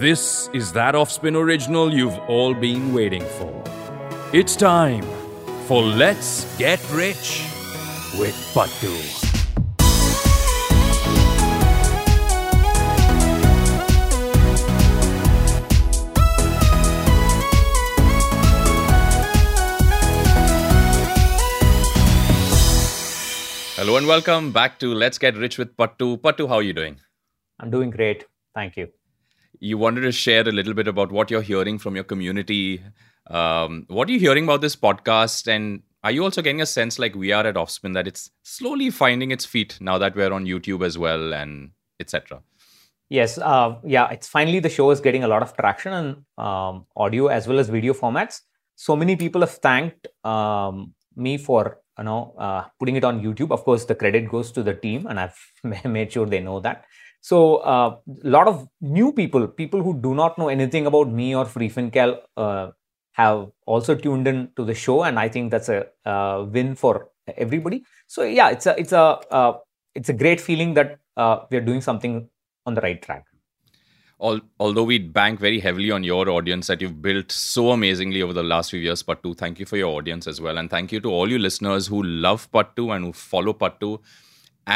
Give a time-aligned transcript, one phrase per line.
[0.00, 3.64] This is that Offspin original you've all been waiting for.
[4.34, 5.04] It's time
[5.66, 7.40] for Let's Get Rich
[8.18, 8.92] with Pattu.
[23.76, 26.18] Hello and welcome back to Let's Get Rich with Pattu.
[26.18, 27.00] Pattu, how are you doing?
[27.58, 28.26] I'm doing great.
[28.54, 28.88] Thank you.
[29.60, 32.82] You wanted to share a little bit about what you're hearing from your community.
[33.28, 35.48] Um, what are you hearing about this podcast?
[35.48, 38.90] And are you also getting a sense, like we are at Offspin, that it's slowly
[38.90, 42.42] finding its feet now that we're on YouTube as well and etc.?
[43.08, 46.86] Yes, uh, yeah, it's finally the show is getting a lot of traction in um,
[46.96, 48.40] audio as well as video formats.
[48.74, 53.52] So many people have thanked um, me for you know uh, putting it on YouTube.
[53.52, 55.38] Of course, the credit goes to the team, and I've
[55.84, 56.84] made sure they know that.
[57.26, 61.34] So a uh, lot of new people, people who do not know anything about me
[61.34, 62.70] or FreeFinCal, uh,
[63.14, 67.08] have also tuned in to the show, and I think that's a uh, win for
[67.36, 67.82] everybody.
[68.06, 69.04] So yeah, it's a it's a
[69.38, 69.54] uh,
[69.96, 72.28] it's a great feeling that uh, we are doing something
[72.64, 73.24] on the right track.
[74.64, 78.44] although we bank very heavily on your audience that you've built so amazingly over the
[78.52, 80.62] last few years, Pattu, thank you for your audience as well.
[80.62, 83.90] And thank you to all you listeners who love Pattu and who follow Pattu.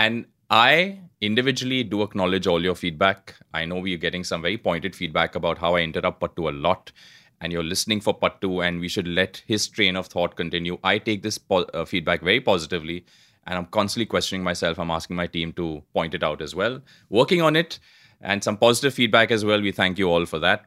[0.03, 0.27] And
[0.59, 0.75] I
[1.21, 3.35] individually do acknowledge all your feedback.
[3.53, 6.93] I know we're getting some very pointed feedback about how I interrupt Pattu a lot.
[7.41, 10.79] And you're listening for Pattu, and we should let his train of thought continue.
[10.85, 13.07] I take this po- uh, feedback very positively,
[13.47, 14.79] and I'm constantly questioning myself.
[14.79, 16.83] I'm asking my team to point it out as well.
[17.09, 17.79] Working on it
[18.21, 19.61] and some positive feedback as well.
[19.61, 20.67] We thank you all for that.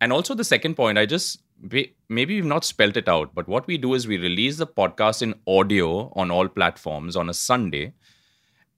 [0.00, 1.42] And also, the second point, I just
[2.08, 5.22] maybe we've not spelt it out, but what we do is we release the podcast
[5.22, 7.92] in audio on all platforms on a Sunday.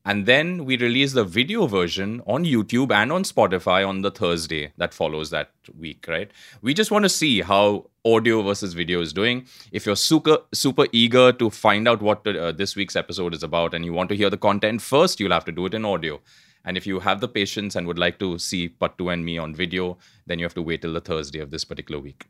[0.07, 4.73] And then we release the video version on YouTube and on Spotify on the Thursday
[4.77, 6.31] that follows that week, right?
[6.62, 9.47] We just want to see how audio versus video is doing.
[9.72, 13.75] If you're super super eager to find out what uh, this week's episode is about
[13.75, 16.21] and you want to hear the content first, you'll have to do it in audio.
[16.65, 19.56] And if you have the patience and would like to see Pattu and me on
[19.56, 22.27] video, then you have to wait till the Thursday of this particular week.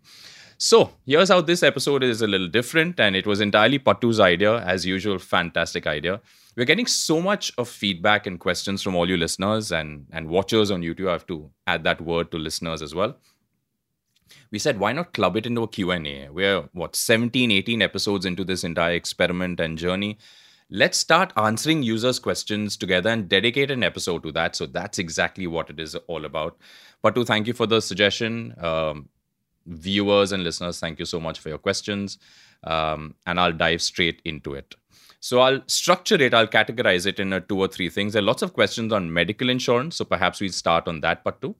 [0.59, 4.59] So, here's how this episode is a little different, and it was entirely Pattu's idea,
[4.65, 6.21] as usual, fantastic idea.
[6.57, 10.71] We're getting so much of feedback and questions from all you listeners and, and watchers
[10.71, 11.09] on YouTube.
[11.09, 13.17] I have to add that word to listeners as well.
[14.51, 16.31] We said, why not club it into a Q&A?
[16.31, 20.19] We're, what, 17, 18 episodes into this entire experiment and journey
[20.71, 24.57] let's start answering users' questions together and dedicate an episode to that.
[24.57, 26.59] So that's exactly what it is all about.
[27.05, 28.55] Pattu, thank you for the suggestion.
[28.59, 29.09] Um,
[29.67, 32.19] viewers and listeners, thank you so much for your questions.
[32.65, 34.75] Um, and I'll dive straight into it.
[35.21, 38.13] So I'll structure it, I'll categorize it in a two or three things.
[38.13, 41.41] There are lots of questions on medical insurance, so perhaps we start on that part
[41.41, 41.57] too.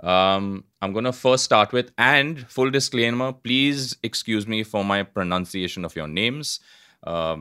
[0.00, 5.02] Um, I'm going to first start with, and full disclaimer, please excuse me for my
[5.02, 6.60] pronunciation of your names.
[7.02, 7.38] Uh,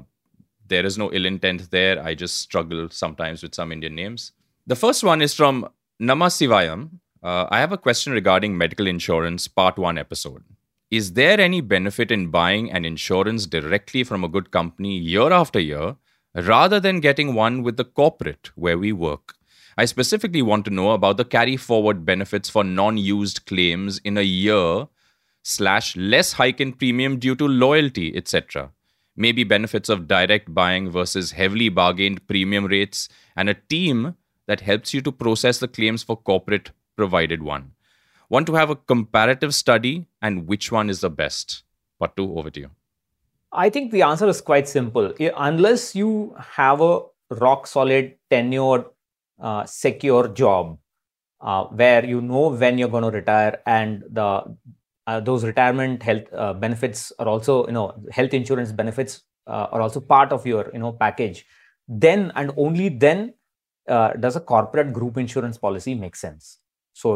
[0.67, 2.03] there is no ill intent there.
[2.03, 4.31] I just struggle sometimes with some Indian names.
[4.65, 5.69] The first one is from
[6.01, 6.99] Namasivayam.
[7.23, 10.43] Uh, I have a question regarding medical insurance, part one episode.
[10.89, 15.59] Is there any benefit in buying an insurance directly from a good company year after
[15.59, 15.95] year
[16.33, 19.35] rather than getting one with the corporate where we work?
[19.77, 24.17] I specifically want to know about the carry forward benefits for non used claims in
[24.17, 24.87] a year
[25.43, 28.71] slash less hike in premium due to loyalty, etc
[29.17, 34.93] maybe benefits of direct buying versus heavily bargained premium rates, and a team that helps
[34.93, 37.71] you to process the claims for corporate provided one.
[38.29, 41.63] Want to have a comparative study and which one is the best?
[42.01, 42.69] Pattu, over to you.
[43.53, 45.13] I think the answer is quite simple.
[45.37, 48.85] Unless you have a rock solid, tenured,
[49.39, 50.77] uh, secure job
[51.41, 54.43] uh, where you know when you're going to retire and the
[55.05, 59.81] uh, those retirement health uh, benefits are also you know health insurance benefits uh, are
[59.81, 61.45] also part of your you know package
[61.87, 63.33] then and only then
[63.87, 66.57] uh, does a corporate group insurance policy make sense
[67.01, 67.13] so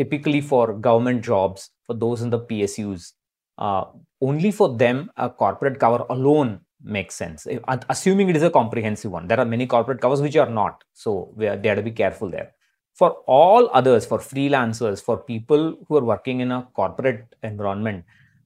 [0.00, 3.12] typically for government jobs for those in the psus
[3.58, 3.84] uh,
[4.28, 6.60] only for them a corporate cover alone
[6.96, 7.46] makes sense
[7.94, 11.32] assuming it is a comprehensive one there are many corporate covers which are not so
[11.36, 12.50] we are, they have to be careful there
[12.94, 18.04] for all others, for freelancers, for people who are working in a corporate environment,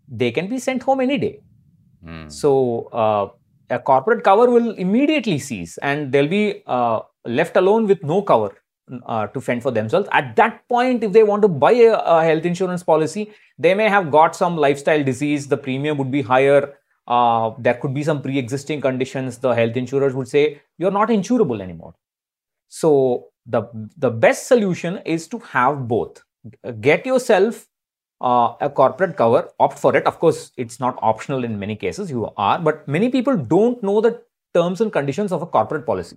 [0.08, 1.41] they can be sent home any day.
[2.05, 2.32] Mm.
[2.32, 3.29] So uh,
[3.69, 8.55] a corporate cover will immediately cease and they'll be uh, left alone with no cover
[9.06, 10.08] uh, to fend for themselves.
[10.12, 13.88] At that point, if they want to buy a, a, health insurance policy, they may
[13.88, 16.75] have got some lifestyle disease, the premium would be higher.
[17.06, 19.38] Uh, there could be some pre existing conditions.
[19.38, 21.94] The health insurers would say, You're not insurable anymore.
[22.69, 23.62] So the
[23.96, 26.23] the best solution is to have both
[26.81, 27.67] get yourself
[28.20, 30.06] uh, a corporate cover, opt for it.
[30.06, 34.00] Of course, it's not optional in many cases, you are, but many people don't know
[34.00, 34.23] the
[34.55, 36.17] terms and conditions of a corporate policy.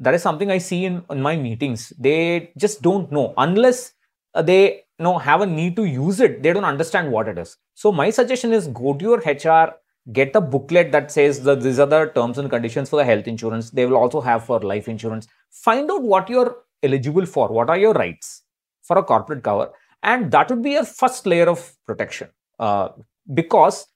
[0.00, 1.92] That is something I see in, in my meetings.
[1.98, 3.92] They just don't know unless
[4.34, 4.64] uh, they
[4.98, 6.42] you know have a need to use it.
[6.42, 7.56] They don't understand what it is.
[7.74, 9.74] So my suggestion is go to your HR,
[10.12, 13.28] get a booklet that says that these are the terms and conditions for the health
[13.28, 13.70] insurance.
[13.70, 15.28] They will also have for life insurance.
[15.50, 17.48] Find out what you're eligible for.
[17.48, 18.42] What are your rights
[18.82, 19.70] for a corporate cover?
[20.02, 22.88] And that would be a first layer of protection uh,
[23.34, 23.86] because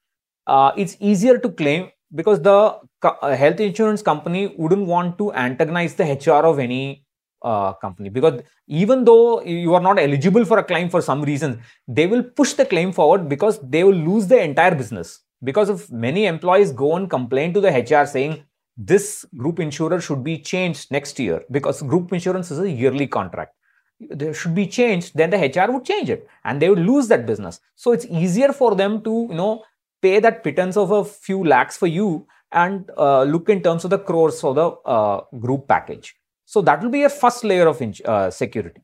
[0.46, 5.94] uh, it's easier to claim because the uh, health insurance company wouldn't want to antagonize
[5.94, 7.04] the HR of any
[7.42, 11.60] uh, company because even though you are not eligible for a claim for some reason,
[11.86, 15.20] they will push the claim forward because they will lose the entire business.
[15.42, 18.44] Because if many employees go and complain to the HR saying
[18.76, 23.54] this group insurer should be changed next year because group insurance is a yearly contract
[24.00, 27.26] there should be changed, then the HR would change it and they would lose that
[27.26, 27.60] business.
[27.74, 29.64] So it's easier for them to, you know,
[30.04, 33.90] pay that pittance of a few lakhs for you and uh, look in terms of
[33.90, 34.66] the crores for the
[34.96, 36.14] uh, group package.
[36.44, 38.82] So that will be a first layer of uh, security.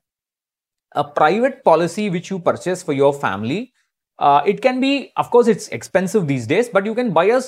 [1.02, 3.72] A private policy which you purchase for your family,
[4.18, 7.40] uh, it can be, of course, it's expensive these days, but you can buy a,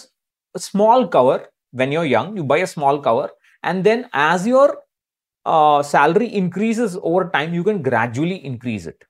[0.55, 2.37] a small cover when you're young.
[2.37, 3.31] You buy a small cover,
[3.63, 4.79] and then as your
[5.45, 9.05] uh, salary increases over time, you can gradually increase it.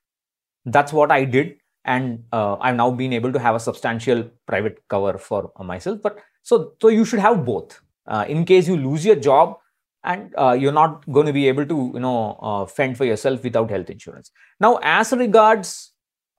[0.64, 1.56] That's what I did.
[1.84, 6.00] And uh, I've now been able to have a substantial private cover for uh, myself.
[6.02, 7.80] But so, so you should have both.
[8.06, 9.58] Uh, in case you lose your job
[10.04, 13.42] and uh, you're not going to be able to, you know, uh, fend for yourself
[13.44, 14.30] without health insurance.
[14.58, 15.92] Now, as regards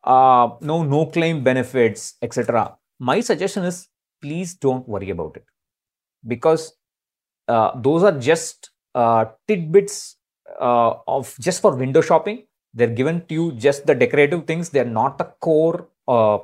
[0.06, 3.88] no no claim benefits, etc., my suggestion is
[4.22, 5.46] please don't worry about it
[6.28, 6.74] because
[7.48, 10.18] those are just uh, tidbits
[10.60, 12.46] uh, of just for window shopping.
[12.74, 14.70] They're given to you just the decorative things.
[14.70, 16.40] They're not the core uh,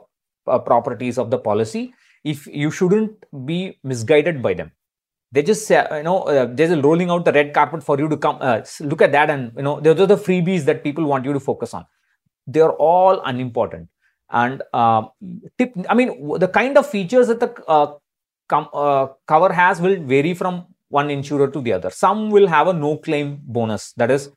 [0.47, 1.93] uh properties of the policy.
[2.23, 4.71] If you shouldn't be misguided by them,
[5.31, 8.17] they just say, you know uh, they're rolling out the red carpet for you to
[8.17, 11.25] come uh, look at that, and you know those are the freebies that people want
[11.25, 11.85] you to focus on.
[12.47, 13.89] They're all unimportant.
[14.31, 14.61] And
[15.57, 17.97] tip, I mean, the kind of features that the
[18.47, 21.89] com- cover has will vary from one insurer to the other.
[21.89, 23.93] Some will have a no claim bonus.
[23.93, 24.31] That is, uh,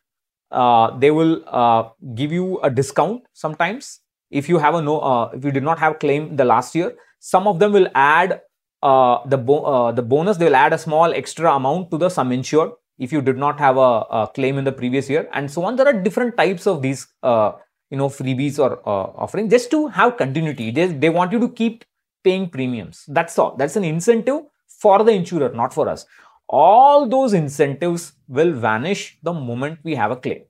[0.99, 4.01] they will uh, give you a discount sometimes
[4.31, 6.95] if you have a no uh, if you did not have claim the last year.
[7.21, 8.41] Some of them will add
[8.83, 10.39] uh, the bo- uh, the bonus.
[10.39, 13.59] They will add a small extra amount to the sum insured if you did not
[13.59, 13.91] have a,
[14.21, 15.77] a, claim in the previous year, and so on.
[15.77, 17.53] There are different types of these uh,
[17.91, 20.71] you know freebies or offering just to have continuity.
[20.71, 21.85] They, they want you to keep
[22.25, 23.05] paying premiums.
[23.09, 23.57] That's all.
[23.57, 26.07] That's an incentive for the insurer, not for us
[26.49, 30.43] all those incentives will vanish the moment we have a claim.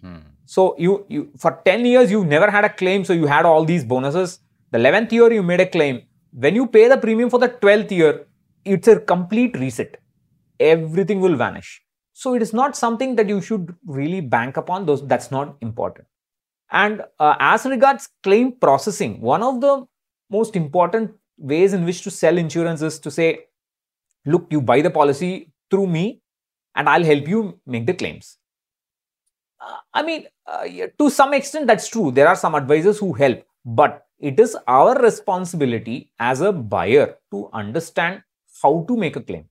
[0.00, 0.16] Hmm.
[0.44, 3.64] So you, you for 10 years you never had a claim, so you had all
[3.64, 4.40] these bonuses.
[4.72, 6.02] The 11th year you made a claim.
[6.32, 8.26] When you pay the premium for the 12th year,
[8.64, 9.96] it's a complete reset.
[10.58, 11.82] Everything will vanish.
[12.12, 14.86] So it is not something that you should really bank upon.
[14.86, 16.06] Those that's not important.
[16.70, 19.86] And uh, as regards claim processing, one of the
[20.30, 23.46] most important ways in which to sell insurance is to say
[24.24, 26.22] look, you buy the policy through me
[26.74, 28.38] and I'll help you make the claims.
[29.60, 30.64] Uh, I mean, uh,
[30.98, 32.10] to some extent, that's true.
[32.10, 37.50] There are some advisors who help, but it is our responsibility as a buyer to
[37.52, 38.22] understand
[38.62, 39.44] how to make a claim,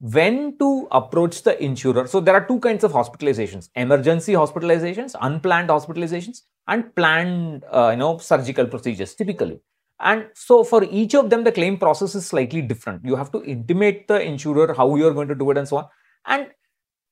[0.00, 2.06] when to approach the insurer.
[2.06, 7.96] So, there are two kinds of hospitalizations emergency hospitalizations, unplanned hospitalizations, and planned uh, you
[7.96, 9.60] know, surgical procedures typically.
[9.98, 13.04] And so for each of them, the claim process is slightly different.
[13.04, 15.88] You have to intimate the insurer how you're going to do it and so on.
[16.26, 16.48] And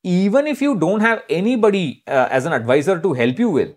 [0.03, 3.75] even if you don't have anybody uh, as an advisor to help you with,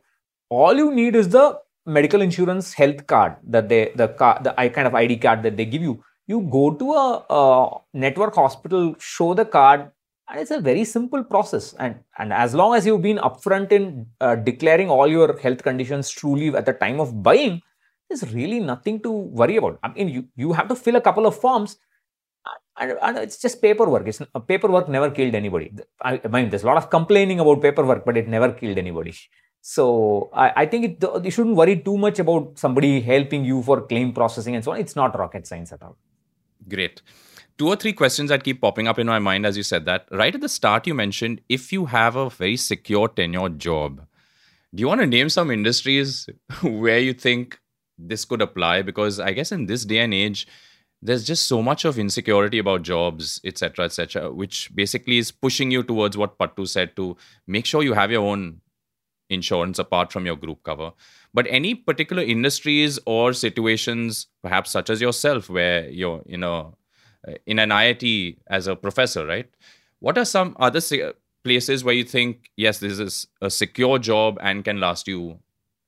[0.51, 4.87] all you need is the medical insurance health card that they, the car, the kind
[4.87, 6.03] of ID card that they give you.
[6.27, 9.91] You go to a, a network hospital, show the card,
[10.29, 11.73] and it's a very simple process.
[11.79, 16.11] And, and as long as you've been upfront in uh, declaring all your health conditions
[16.11, 17.63] truly at the time of buying,
[18.09, 19.79] there's really nothing to worry about.
[19.83, 21.79] I mean, you, you have to fill a couple of forms
[22.81, 24.07] and, and it's just paperwork.
[24.07, 25.73] It's, uh, paperwork never killed anybody.
[26.01, 29.15] I, I, mean, there's a lot of complaining about paperwork, but it never killed anybody.
[29.61, 33.83] So I, I think it, you shouldn't worry too much about somebody helping you for
[33.83, 34.79] claim processing and so on.
[34.79, 35.97] It's not rocket science at all.
[36.69, 37.03] Great.
[37.57, 40.07] Two or three questions that keep popping up in my mind as you said that.
[40.13, 44.07] Right at the start, you mentioned if you have a very secure tenure job,
[44.73, 46.29] do you want to name some industries
[46.63, 47.59] where you think
[47.99, 50.47] this could apply because I guess in this day and age,
[51.01, 55.83] there's just so much of insecurity about jobs, etc., etc., which basically is pushing you
[55.83, 58.61] towards what Pattu said to make sure you have your own
[59.31, 60.93] insurance apart from your group cover.
[61.33, 66.71] But any particular industries or situations, perhaps such as yourself, where you're in a
[67.47, 69.51] in an IIT as a professor, right?
[70.01, 70.81] What are some other
[71.45, 75.39] places where you think, yes, this is a secure job and can last you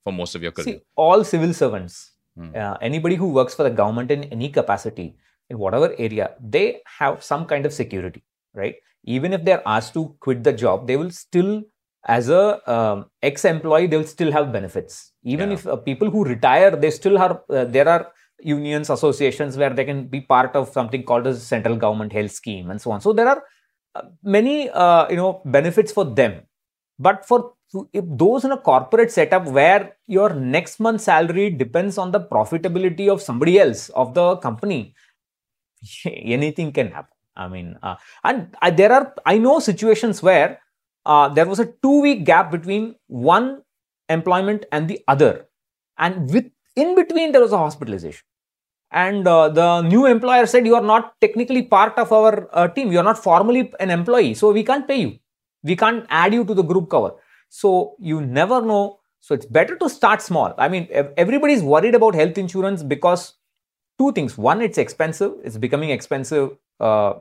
[0.05, 0.65] for most of your career?
[0.65, 2.51] See, all civil servants, hmm.
[2.55, 5.17] uh, anybody who works for the government in any capacity,
[5.49, 8.23] in whatever area, they have some kind of security,
[8.55, 8.77] right?
[9.05, 11.63] Even if they're asked to quit the job, they will still,
[12.07, 15.13] as a um, ex-employee, they will still have benefits.
[15.25, 15.55] Even yeah.
[15.55, 17.41] if uh, people who retire, they still have.
[17.49, 21.77] Uh, there are unions, associations where they can be part of something called a central
[21.77, 23.01] government health scheme and so on.
[23.01, 23.43] So there are
[23.95, 26.43] uh, many uh, you know benefits for them
[26.97, 27.55] but for
[27.93, 33.09] if those in a corporate setup where your next month's salary depends on the profitability
[33.09, 34.95] of somebody else of the company
[36.07, 37.17] anything can happen.
[37.37, 40.61] I mean uh, and there are i know situations where
[41.07, 43.63] uh, there was a two week gap between one
[44.09, 45.47] employment and the other.
[45.99, 48.25] And with in between there was a hospitalization.
[48.93, 52.91] And uh, the new employer said you are not technically part of our uh, team.
[52.91, 54.35] You are not formally an employee.
[54.35, 55.19] So we can't pay you.
[55.63, 57.13] We can't add you to the group cover
[57.51, 59.01] so you never know.
[59.21, 60.55] So it's better to start small.
[60.59, 60.89] I mean
[61.19, 63.35] everybody is worried about health insurance because
[63.99, 64.39] two things.
[64.39, 65.35] One it's expensive.
[65.45, 67.15] It's becoming expensive uh,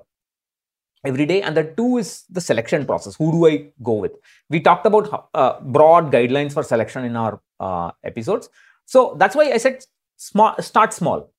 [1.05, 1.41] every day.
[1.41, 3.15] And the two is the selection process.
[3.15, 4.13] Who do i go with?
[4.49, 8.49] We talked about uh, broad guidelines for selection in our uh, episodes.
[8.85, 9.85] So that's why i said
[10.17, 11.31] small start small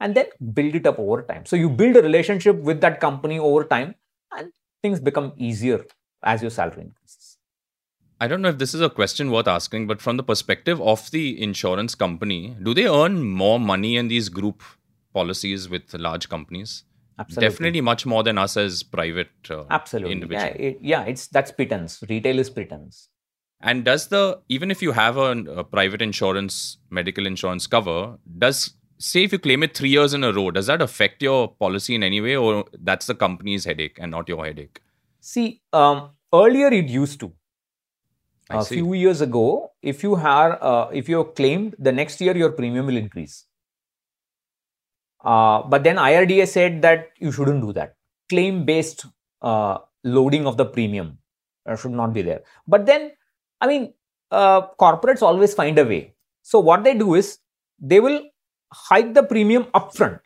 [0.00, 1.46] and then build it up over time.
[1.46, 3.94] So you build a relationship with that company over time
[4.36, 4.52] and
[4.82, 5.84] things become easier
[6.22, 7.27] as your salary increases.
[8.20, 11.10] I don't know if this is a question worth asking, but from the perspective of
[11.12, 14.62] the insurance company, do they earn more money in these group
[15.14, 16.84] policies with large companies?
[17.18, 17.48] Absolutely.
[17.48, 20.12] Definitely much more than us as private uh, Absolutely.
[20.12, 20.46] individual.
[20.46, 22.02] Yeah, it, yeah, it's that's pittance.
[22.08, 23.08] Retail is pittance.
[23.60, 28.74] And does the even if you have a, a private insurance, medical insurance cover, does
[28.98, 31.96] say if you claim it three years in a row, does that affect your policy
[31.96, 34.80] in any way, or that's the company's headache and not your headache?
[35.20, 37.32] See, um, earlier it used to.
[38.50, 42.52] A few years ago, if you have uh, if you claimed, the next year your
[42.52, 43.44] premium will increase.
[45.22, 47.96] Uh, but then IRDA said that you shouldn't do that.
[48.28, 49.06] Claim based
[49.42, 51.18] uh, loading of the premium
[51.66, 52.42] uh, should not be there.
[52.66, 53.12] But then,
[53.60, 53.92] I mean,
[54.30, 56.14] uh, corporates always find a way.
[56.42, 57.38] So what they do is
[57.78, 58.22] they will
[58.72, 60.20] hike the premium upfront,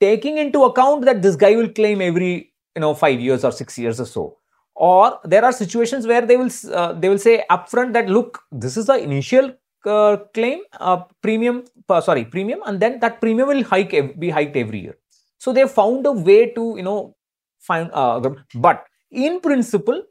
[0.00, 3.78] taking into account that this guy will claim every you know five years or six
[3.78, 4.38] years or so.
[4.78, 8.76] Or there are situations where they will uh, they will say upfront that look, this
[8.76, 9.52] is the initial
[9.84, 14.56] uh, claim uh, premium uh, sorry premium, and then that premium will hike be hiked
[14.56, 14.96] every year.
[15.38, 17.16] So they found a way to you know
[17.58, 18.20] find uh,
[18.54, 20.02] but in principle,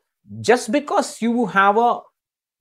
[0.42, 2.00] just because you have a,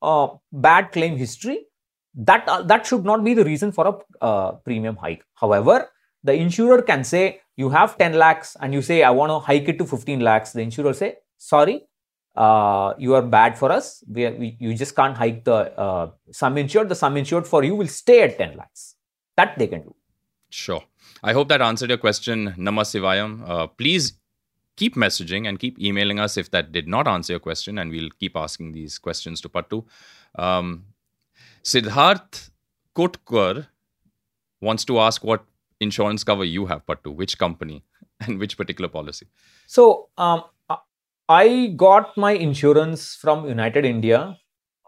[0.03, 1.67] a bad claim history
[2.15, 5.89] that uh, that should not be the reason for a premium hike however
[6.25, 9.69] the insurer can say you have 10 lakhs and you say i want to hike
[9.69, 11.83] it to 15 lakhs the insurer say sorry
[12.37, 16.59] uh, you are bad for us we, we, you just can't hike the uh, sum
[16.59, 18.95] insured the sum insured for you will stay at 10 lakhs.
[19.37, 19.95] That they can do.
[20.49, 20.83] Sure.
[21.23, 24.15] I hope that answered your question namasivayam uh, please
[24.77, 28.11] keep messaging and keep emailing us if that did not answer your question and we'll
[28.21, 29.85] keep asking these questions to pattu.
[30.39, 30.85] Um,
[31.65, 32.51] Siddharth
[32.95, 33.67] Kotkar
[34.61, 35.45] wants to ask what
[35.81, 37.83] insurance cover you have, Pattu, which company
[38.21, 39.27] and which particular policy?
[39.67, 40.45] So, um,
[41.29, 44.37] I got my insurance from United India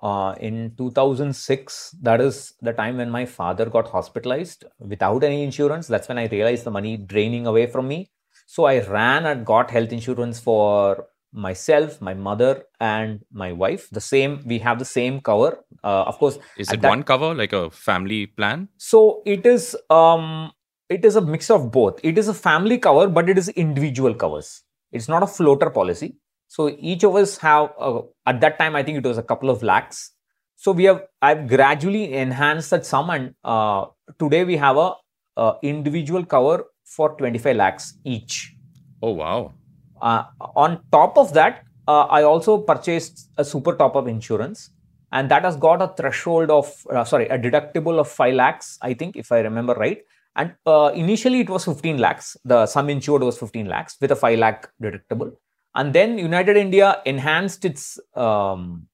[0.00, 1.96] uh, in 2006.
[2.00, 5.88] That is the time when my father got hospitalized without any insurance.
[5.88, 8.10] That's when I realized the money draining away from me.
[8.46, 13.90] So I ran and got health insurance for myself, my mother, and my wife.
[13.90, 15.58] The same, we have the same cover.
[15.82, 18.68] Uh, of course, is it that, one cover like a family plan?
[18.76, 19.76] So it is.
[19.90, 20.52] Um,
[20.88, 22.00] it is a mix of both.
[22.02, 24.62] It is a family cover, but it is individual covers.
[24.90, 26.16] It's not a floater policy.
[26.48, 28.74] So each of us have uh, at that time.
[28.74, 30.12] I think it was a couple of lakhs.
[30.56, 31.02] So we have.
[31.22, 33.86] I've gradually enhanced that sum, and uh,
[34.18, 34.94] today we have a,
[35.36, 38.56] a individual cover for 25 lakhs each.
[39.02, 39.52] Oh wow!
[40.00, 40.24] Uh,
[40.56, 44.70] on top of that, uh, I also purchased a super top up insurance
[45.12, 48.94] and that has got a threshold of, uh, sorry, a deductible of 5 lakhs, I
[48.94, 50.02] think, if I remember right.
[50.36, 52.36] And uh, initially it was 15 lakhs.
[52.44, 55.32] The sum insured was 15 lakhs with a 5 lakh deductible.
[55.78, 58.88] And then United India enhanced its um,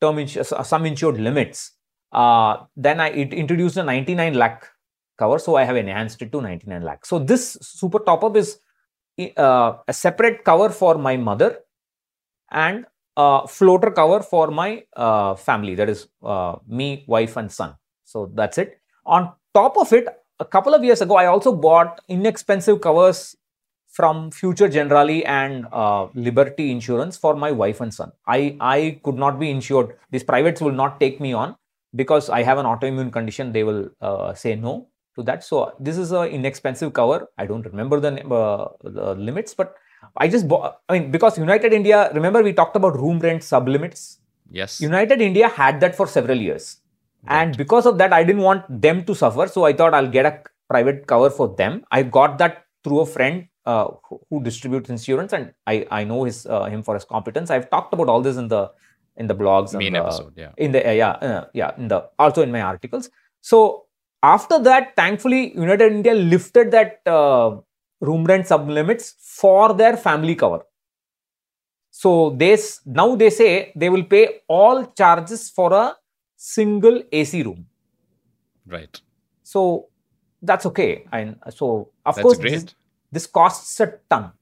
[0.00, 1.72] term ins- sum insured limits.
[2.12, 4.68] Uh, then I, it introduced a 99 lakh
[5.18, 5.40] cover.
[5.40, 7.04] So I have enhanced it to 99 lakh.
[7.04, 8.58] So this super top up is
[9.36, 11.58] uh, a separate cover for my mother
[12.52, 15.74] and a floater cover for my uh, family.
[15.74, 17.74] That is uh, me, wife, and son.
[18.04, 18.80] So that's it.
[19.04, 20.06] On top of it,
[20.38, 23.34] a couple of years ago, I also bought inexpensive covers
[23.94, 28.10] from Future Generali and uh, Liberty Insurance for my wife and son.
[28.26, 29.96] I, I could not be insured.
[30.10, 31.54] These privates will not take me on
[31.94, 33.52] because I have an autoimmune condition.
[33.52, 35.44] They will uh, say no to that.
[35.44, 37.28] So this is an inexpensive cover.
[37.38, 39.76] I don't remember the, uh, the limits, but
[40.16, 44.18] I just bought, I mean, because United India, remember we talked about room rent sublimits?
[44.50, 44.80] Yes.
[44.80, 46.78] United India had that for several years.
[47.22, 47.42] Right.
[47.42, 49.46] And because of that, I didn't want them to suffer.
[49.46, 51.84] So I thought I'll get a private cover for them.
[51.92, 53.88] I got that through a friend uh,
[54.30, 57.50] who, distributes insurance, and I, I know his uh, him for his competence.
[57.50, 58.70] I've talked about all this in the
[59.16, 62.08] in the blogs, main the, episode, yeah, in the uh, yeah uh, yeah in the
[62.18, 63.10] also in my articles.
[63.40, 63.86] So
[64.22, 67.56] after that, thankfully, United India lifted that uh,
[68.00, 70.62] room rent sub limits for their family cover.
[71.90, 75.96] So they now they say they will pay all charges for a
[76.36, 77.66] single AC room.
[78.66, 79.00] Right.
[79.42, 79.88] So
[80.42, 81.06] that's okay.
[81.12, 82.64] And so of that's course this,
[83.14, 84.32] this, costs a ton.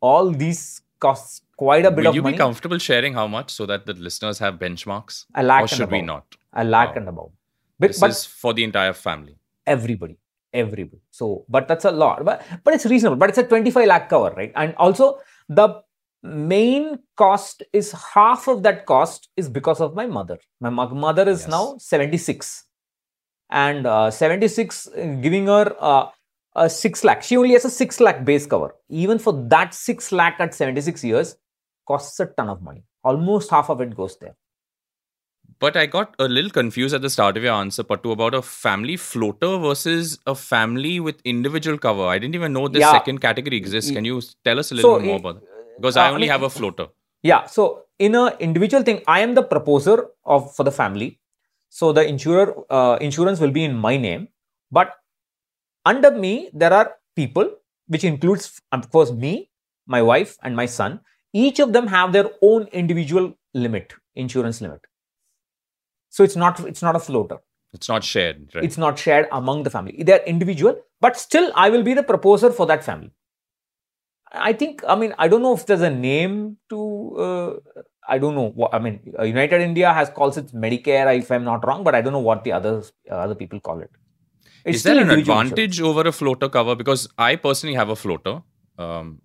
[0.00, 2.34] All these costs quite a bit will of you money.
[2.34, 5.24] be comfortable sharing how much so that the listeners have benchmarks?
[5.34, 6.36] A lakh or should we not?
[6.52, 7.32] A lakh and above.
[7.78, 9.36] But, this but is for the entire family.
[9.66, 10.18] Everybody
[10.54, 11.02] everybody.
[11.10, 13.16] So, but that's a lot, but, but it's reasonable.
[13.16, 14.52] But it's a 25 lakh cover, right?
[14.54, 15.18] And also
[15.48, 15.82] the
[16.22, 20.38] main cost is half of that cost is because of my mother.
[20.60, 21.50] My mother is yes.
[21.50, 22.64] now 76
[23.50, 26.06] and uh, 76 uh, giving her uh,
[26.54, 27.22] a 6 lakh.
[27.22, 28.74] She only has a 6 lakh base cover.
[28.88, 31.36] Even for that 6 lakh at 76 years
[31.86, 32.84] costs a ton of money.
[33.02, 34.36] Almost half of it goes there.
[35.60, 38.42] But I got a little confused at the start of your answer, Pattu, about a
[38.42, 42.04] family floater versus a family with individual cover.
[42.06, 42.92] I didn't even know this yeah.
[42.92, 43.90] second category exists.
[43.90, 45.76] Can you tell us a little so, more about that?
[45.76, 46.88] Because uh, I only I mean, have a floater.
[47.22, 47.46] Yeah.
[47.46, 51.20] So in a individual thing, I am the proposer of for the family.
[51.68, 54.28] So the insurer uh, insurance will be in my name,
[54.70, 54.94] but
[55.84, 57.50] under me there are people,
[57.86, 59.50] which includes of course me,
[59.86, 61.00] my wife, and my son.
[61.32, 64.80] Each of them have their own individual limit, insurance limit.
[66.10, 67.38] So it's not it's not a floater.
[67.72, 68.50] It's not shared.
[68.54, 68.64] Right?
[68.64, 70.02] It's not shared among the family.
[70.04, 73.10] They're individual, but still I will be the proposer for that family.
[74.32, 78.34] I think I mean I don't know if there's a name to uh, I don't
[78.34, 81.94] know what I mean United India has calls it Medicare if I'm not wrong, but
[81.94, 83.90] I don't know what the others uh, other people call it.
[84.64, 86.74] It's Is there an advantage over a floater cover?
[86.74, 88.42] Because I personally have a floater.
[88.78, 89.20] Um,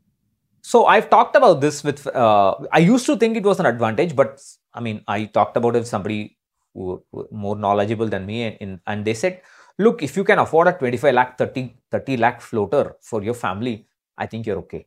[0.61, 2.05] so I've talked about this with.
[2.07, 4.41] Uh, I used to think it was an advantage, but
[4.73, 6.37] I mean, I talked about it with somebody
[6.73, 9.41] who were more knowledgeable than me and, and they said
[9.77, 13.85] look if you can afford a 25 lakh 30 30 lakh floater for your family
[14.17, 14.85] i think you're okay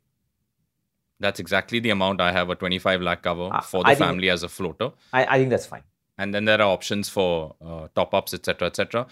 [1.20, 4.30] that's exactly the amount i have a 25 lakh cover uh, for the I family
[4.30, 5.82] as a floater I, I think that's fine
[6.22, 7.30] and then there are options for
[7.64, 9.06] uh, top ups etc etc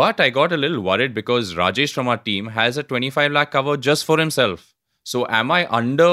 [0.00, 3.50] but i got a little worried because rajesh from our team has a 25 lakh
[3.56, 4.70] cover just for himself
[5.14, 6.12] so am i under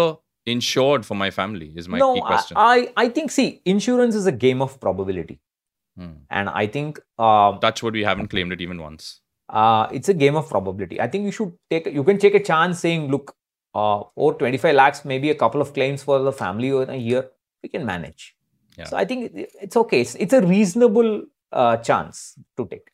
[0.56, 4.26] insured for my family is my no, key question I, I think see insurance is
[4.26, 5.40] a game of probability
[5.98, 6.24] Hmm.
[6.30, 9.22] And I think uh, touch wood, we haven't claimed it even once.
[9.50, 11.02] Uh, it's a game of probability.
[11.02, 13.36] I think you should take you can take a chance saying, look,
[13.76, 17.30] uh, or 25 lakhs, maybe a couple of claims for the family in a year,
[17.62, 18.36] we can manage.
[18.78, 18.86] Yeah.
[18.86, 20.02] So I think it's okay.
[20.02, 22.90] It's, it's a reasonable uh, chance to take.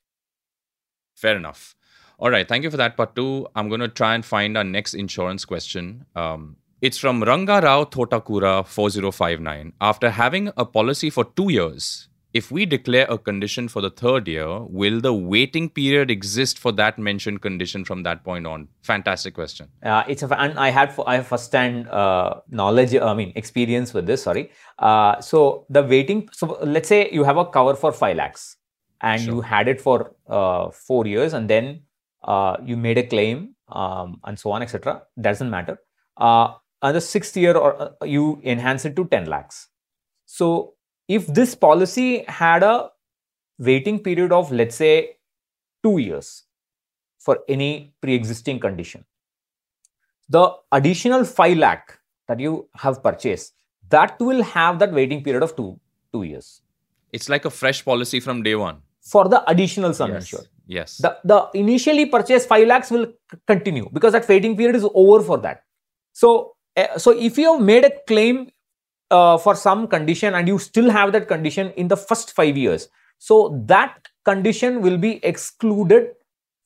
[1.16, 1.76] Fair enough.
[2.20, 2.48] All right.
[2.48, 3.46] Thank you for that, Pattu.
[3.56, 6.06] I'm going to try and find our next insurance question.
[6.16, 9.74] Um, it's from Ranga Rao Thotakura 4059.
[9.82, 12.08] After having a policy for two years,
[12.38, 16.72] if we declare a condition for the third year, will the waiting period exist for
[16.80, 18.68] that mentioned condition from that point on?
[18.84, 19.70] Fantastic question.
[19.84, 22.96] Uh, it's a, and I had I have first-hand uh, knowledge.
[22.96, 24.24] I mean experience with this.
[24.24, 24.52] Sorry.
[24.78, 26.30] Uh, so the waiting.
[26.32, 28.46] So let's say you have a cover for five lakhs,
[29.02, 29.34] and sure.
[29.34, 31.82] you had it for uh, four years, and then
[32.24, 35.02] uh, you made a claim, um, and so on, etc.
[35.20, 35.80] Doesn't matter.
[36.16, 39.68] Uh, and the sixth year, or you enhance it to ten lakhs.
[40.26, 40.77] So
[41.08, 42.90] if this policy had a
[43.58, 45.18] waiting period of, let's say,
[45.84, 46.44] two years
[47.20, 49.06] for any pre existing condition,
[50.30, 53.54] the additional 5 lakh that you have purchased,
[53.90, 55.80] that will have that waiting period of two,
[56.12, 56.62] two years.
[57.14, 58.82] It's like a fresh policy from day one.
[59.02, 60.24] For the additional sum yes.
[60.24, 60.48] insured.
[60.68, 60.98] Yes.
[60.98, 63.14] The, the initially purchased 5 lakhs will
[63.46, 65.64] continue because that waiting period is over for that.
[66.12, 68.52] So, uh, so if you have made a claim
[69.12, 72.90] uh, for some condition and you still have that condition in the first five years.
[73.18, 76.10] So that condition will be excluded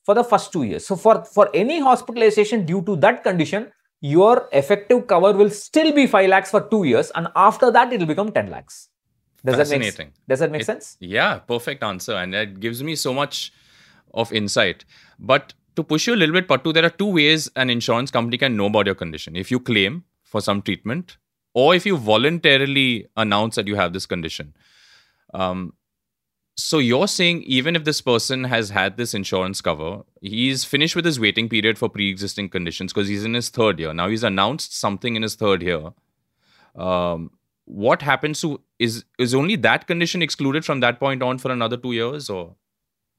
[0.04, 0.84] for the first two years.
[0.86, 6.06] So for, for any hospitalization due to that condition, your effective cover will still be
[6.08, 8.88] 5 lakhs for 2 years and after that it will become 10 lakhs
[9.44, 10.12] does that make Fascinating.
[10.28, 12.14] does that make It- sense Yeah, perfect answer.
[12.14, 13.52] And that gives me so much
[14.14, 14.84] of insight.
[15.18, 18.38] But to push you a little bit, Pattu, there are two ways an insurance company
[18.38, 19.36] can know about your condition.
[19.36, 21.16] If you claim for some treatment,
[21.54, 24.54] or if you voluntarily announce that you have this condition.
[25.34, 25.74] Um,
[26.56, 31.04] so you're saying even if this person has had this insurance cover, he's finished with
[31.04, 33.94] his waiting period for pre-existing conditions because he's in his third year.
[33.94, 35.92] Now he's announced something in his third year.
[36.74, 37.30] Um,
[37.64, 41.76] what happens to is is only that condition excluded from that point on for another
[41.76, 42.54] two years or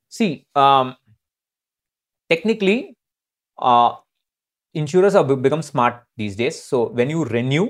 [0.10, 0.96] see um,
[2.30, 2.96] technically
[3.58, 3.96] uh,
[4.74, 7.70] insurers have become smart these days so when you renew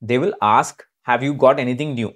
[0.00, 2.12] they will ask have you got anything new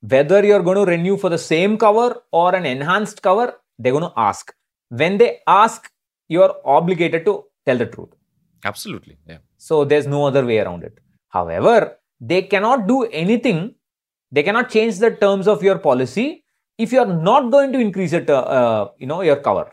[0.00, 4.10] whether you're going to renew for the same cover or an enhanced cover they're going
[4.10, 4.54] to ask
[4.88, 5.90] when they ask
[6.28, 8.12] you're obligated to tell the truth
[8.64, 10.98] absolutely yeah so there's no other way around it.
[11.28, 13.74] However, they cannot do anything.
[14.30, 16.44] They cannot change the terms of your policy
[16.78, 19.72] if you are not going to increase it, uh, uh, you know, your cover.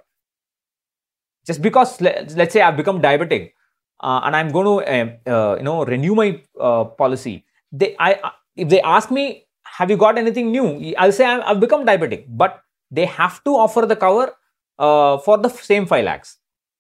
[1.46, 3.52] Just because let's say I've become diabetic
[4.00, 7.46] uh, and I'm going to, um, uh, you know, renew my uh, policy.
[7.72, 10.94] They, I, I- if they ask me, have you got anything new?
[10.98, 14.36] I'll say I'm, I've become diabetic, but they have to offer the cover
[14.78, 16.38] uh, for the same five lakhs.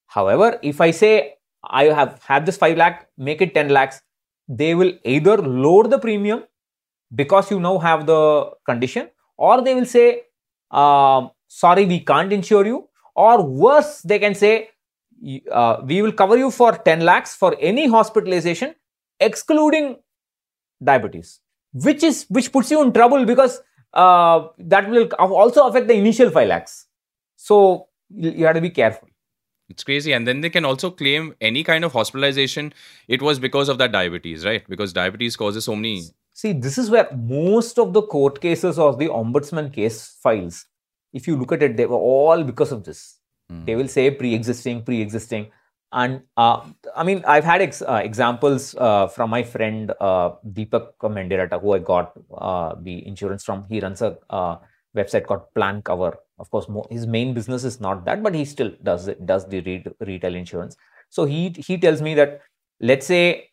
[0.07, 4.01] However, if I say I have had this 5 lakh, make it 10 lakhs,
[4.47, 6.43] they will either lower the premium
[7.15, 10.23] because you now have the condition, or they will say,
[10.71, 14.69] um, sorry, we can't insure you, or worse, they can say,
[15.51, 18.75] uh, we will cover you for 10 lakhs for any hospitalization,
[19.19, 19.97] excluding
[20.83, 21.39] diabetes,
[21.73, 23.61] which is which puts you in trouble because
[23.93, 26.87] uh, that will also affect the initial 5 lakhs.
[27.35, 29.09] So you you have to be careful.
[29.71, 32.65] it's crazy and then they can also claim any kind of hospitalization
[33.15, 35.93] it was because of that diabetes right because diabetes causes so many
[36.35, 40.65] See, this is where most of the court cases or the ombudsman case files,
[41.13, 43.19] if you look at it, they were all because of this.
[43.65, 45.51] They will say pre-existing, pre-existing,
[45.93, 46.61] and uh,
[46.95, 51.73] I mean, I've had ex- uh, examples uh, from my friend uh, Deepak Mendirata, who
[51.73, 53.65] I got uh, the insurance from.
[53.69, 54.57] He runs a uh,
[54.97, 56.17] website called Plan Cover.
[56.39, 59.47] Of course, mo- his main business is not that, but he still does it, does
[59.47, 60.75] the re- retail insurance.
[61.09, 62.41] So he he tells me that
[62.81, 63.51] let's say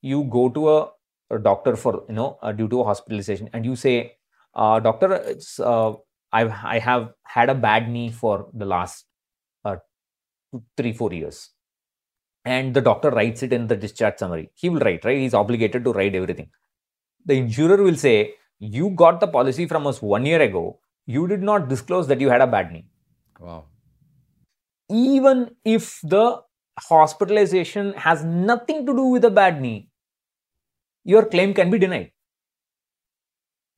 [0.00, 0.90] you go to a,
[1.30, 4.16] a doctor for you know due to a hospitalization, and you say,
[4.54, 9.04] doctor, it's I've I have had a bad knee for the last
[10.76, 11.50] three four years,
[12.44, 14.50] and the doctor writes it in the discharge summary.
[14.54, 15.18] He will write right.
[15.18, 16.50] He's obligated to write everything.
[17.24, 20.80] The insurer will say, you got the policy from us one year ago.
[21.06, 22.86] You did not disclose that you had a bad knee
[23.40, 23.64] wow
[24.88, 26.40] even if the
[26.80, 29.88] hospitalization has nothing to do with a bad knee,
[31.04, 32.12] your claim can be denied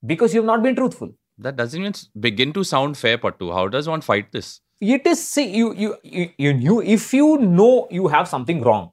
[0.06, 1.10] because you have not been truthful.
[1.46, 4.48] that doesn't even begin to sound fair pattu how does one fight this
[4.80, 8.92] It is see you you you, you if you know you have something wrong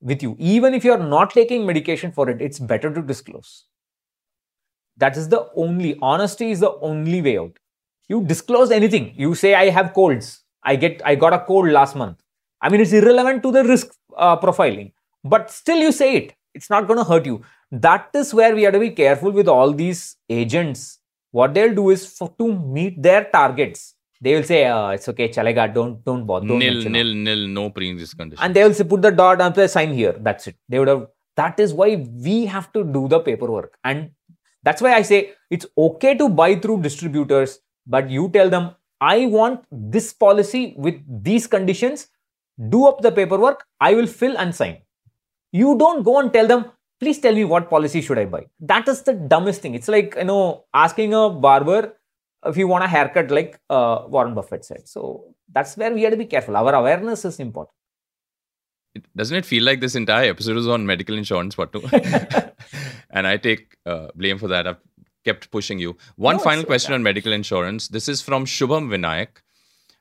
[0.00, 3.64] with you, even if you are not taking medication for it, it's better to disclose.
[4.96, 7.58] That is the only honesty is the only way out.
[8.08, 9.12] You disclose anything.
[9.16, 10.42] You say I have colds.
[10.62, 12.18] I get I got a cold last month.
[12.60, 14.92] I mean it's irrelevant to the risk uh, profiling,
[15.24, 16.34] but still you say it.
[16.54, 17.42] It's not going to hurt you.
[17.72, 21.00] That is where we have to be careful with all these agents.
[21.32, 23.96] What they'll do is for to meet their targets.
[24.24, 25.64] They will say, uh, "It's okay, chalega.
[25.78, 28.76] Don't don't bother." Don't nil mention it." nil nil no pre-existing condition and they will
[28.80, 31.02] say put the dot and say sign here that's it they would have
[31.42, 31.88] that is why
[32.26, 34.10] we have to do the paperwork and
[34.68, 35.18] that's why i say
[35.50, 37.58] it's okay to buy through distributors
[37.96, 38.68] but you tell them
[39.00, 39.64] i want
[39.96, 42.06] this policy with these conditions
[42.76, 44.78] do up the paperwork i will fill and sign
[45.62, 46.64] you don't go and tell them
[47.00, 50.14] please tell me what policy should i buy that is the dumbest thing it's like
[50.16, 51.80] you know asking a barber
[52.46, 54.88] if you want a haircut like uh, warren buffett said.
[54.88, 56.56] So that's where we have to be careful.
[56.56, 57.74] Our awareness is important.
[58.94, 61.80] It- doesn't it feel like this entire episode is on medical insurance pattu
[63.10, 64.66] and i take uh, blame for that.
[64.66, 64.82] I've
[65.24, 65.96] kept pushing you.
[66.16, 66.96] One No, final question okay.
[66.96, 67.88] on medical insurance.
[67.88, 69.28] This is from shubham vinayak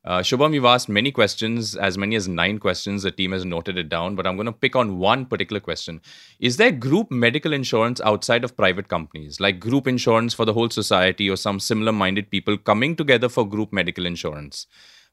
[0.06, 3.04] uh, Shubham, you've asked many questions, as many as nine questions.
[3.04, 6.02] The team has noted it down, but I'm going to pick on one particular question.
[6.40, 10.70] Is there group medical insurance outside of private companies, like group insurance for the whole
[10.70, 14.68] society or some similar minded people coming together for group medical insurance?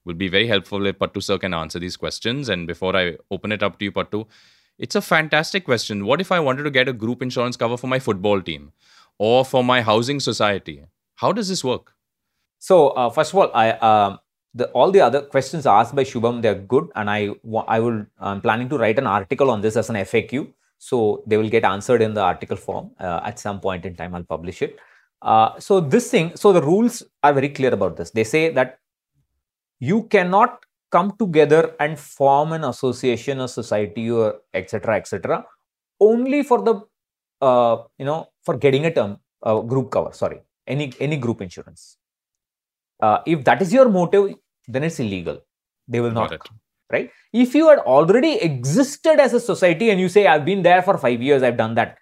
[0.04, 2.48] Will be very helpful if Pattu sir can answer these questions.
[2.48, 4.26] And before I open it up to you, Pattu,
[4.76, 6.06] it's a fantastic question.
[6.06, 8.72] What if I wanted to get a group insurance cover for my football team
[9.18, 10.84] or for my housing society?
[11.16, 11.92] How does this work?
[12.58, 14.16] So uh, first of all, I uh,
[14.54, 17.30] the all the other questions asked by Shubham, they're good, and I
[17.68, 21.36] I will I'm planning to write an article on this as an FAQ, so they
[21.36, 24.14] will get answered in the article form uh, at some point in time.
[24.14, 24.78] I'll publish it.
[25.22, 28.10] Uh, so this thing, so the rules are very clear about this.
[28.10, 28.78] They say that
[29.78, 34.96] you cannot come together and form an association, a society, or etc.
[34.96, 35.44] etc.
[36.00, 36.74] only for the
[37.40, 40.12] uh, you know for getting a term uh, group cover.
[40.12, 41.99] Sorry, any any group insurance.
[43.00, 44.34] Uh, if that is your motive,
[44.68, 45.40] then it's illegal.
[45.88, 46.48] They will not.
[46.92, 47.10] Right?
[47.32, 50.98] If you had already existed as a society and you say, I've been there for
[50.98, 51.98] five years, I've done that.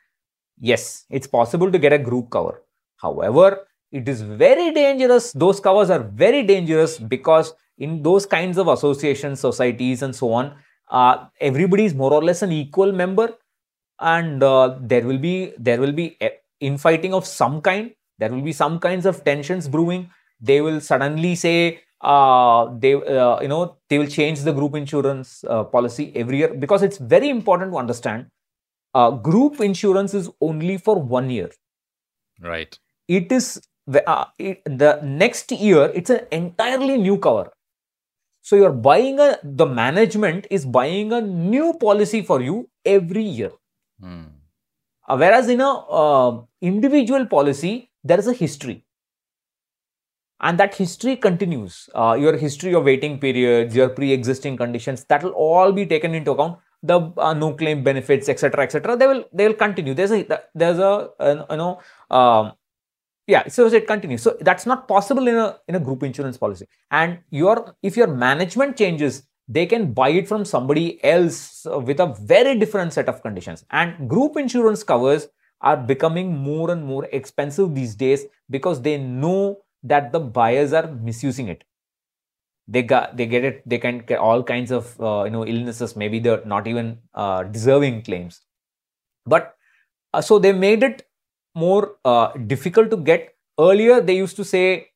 [0.60, 2.62] Yes, it's possible to get a group cover.
[2.96, 5.32] However, it is very dangerous.
[5.32, 10.54] Those covers are very dangerous because in those kinds of associations, societies, and so on,
[10.90, 13.34] uh, everybody is more or less an equal member,
[14.00, 16.30] and uh, there will be there will be eh,
[16.60, 17.92] infighting of some kind.
[18.18, 20.10] There will be some kinds of tensions brewing.
[20.40, 25.44] They will suddenly say uh, they uh, you know they will change the group insurance
[25.48, 28.26] uh, policy every year because it's very important to understand.
[28.94, 31.50] Uh, group insurance is only for one year.
[32.40, 32.78] Right.
[33.06, 33.60] It is
[34.06, 35.92] uh, it, the next year.
[35.94, 37.50] It's an entirely new cover
[38.48, 43.50] so you're buying a, the management is buying a new policy for you every year.
[44.00, 44.22] Hmm.
[45.06, 48.86] Uh, whereas in a individual policy, there is a history.
[50.40, 51.88] And that history continues.
[51.94, 56.30] Uh, your history of waiting periods, your pre-existing conditions, that will all be taken into
[56.32, 56.58] account.
[56.80, 58.96] The uh, no claim benefits, etc., etc.
[58.96, 59.94] They will they will continue.
[59.94, 60.24] There's a
[60.54, 62.52] there's a, a you know um,
[63.28, 66.66] yeah so it continues so that's not possible in a in a group insurance policy
[66.90, 72.06] and your if your management changes they can buy it from somebody else with a
[72.34, 75.28] very different set of conditions and group insurance covers
[75.60, 80.86] are becoming more and more expensive these days because they know that the buyers are
[81.08, 81.64] misusing it
[82.66, 85.96] they got they get it they can get all kinds of uh, you know illnesses
[85.96, 88.42] maybe they're not even uh, deserving claims
[89.26, 89.54] but
[90.14, 91.06] uh, so they made it
[91.54, 93.34] more uh, difficult to get.
[93.58, 94.90] Earlier, they used to say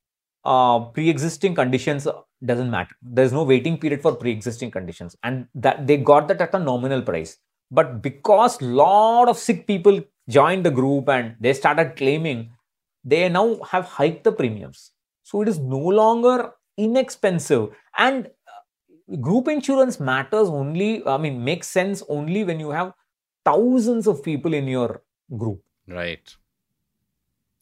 [0.44, 2.06] uh, pre-existing conditions
[2.44, 2.94] doesn't matter.
[3.02, 7.02] There's no waiting period for pre-existing conditions, and that they got that at a nominal
[7.02, 7.38] price.
[7.70, 12.50] But because lot of sick people joined the group and they started claiming,
[13.04, 14.92] they now have hiked the premiums.
[15.22, 17.70] So it is no longer inexpensive.
[17.96, 22.92] And uh, group insurance matters only i mean makes sense only when you have
[23.44, 25.02] thousands of people in your
[25.36, 25.60] group.
[25.88, 26.34] Right.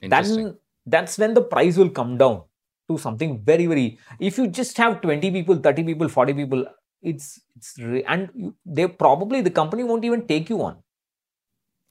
[0.00, 2.42] Then that's when the price will come down
[2.88, 6.66] to something very very if you just have 20 people 30 people 40 people
[7.02, 10.76] it's it's and you, they probably the company won't even take you on.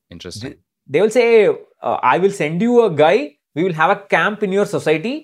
[0.09, 0.51] Interesting.
[0.51, 0.57] They,
[0.88, 4.43] they will say uh, i will send you a guy we will have a camp
[4.48, 5.15] in your society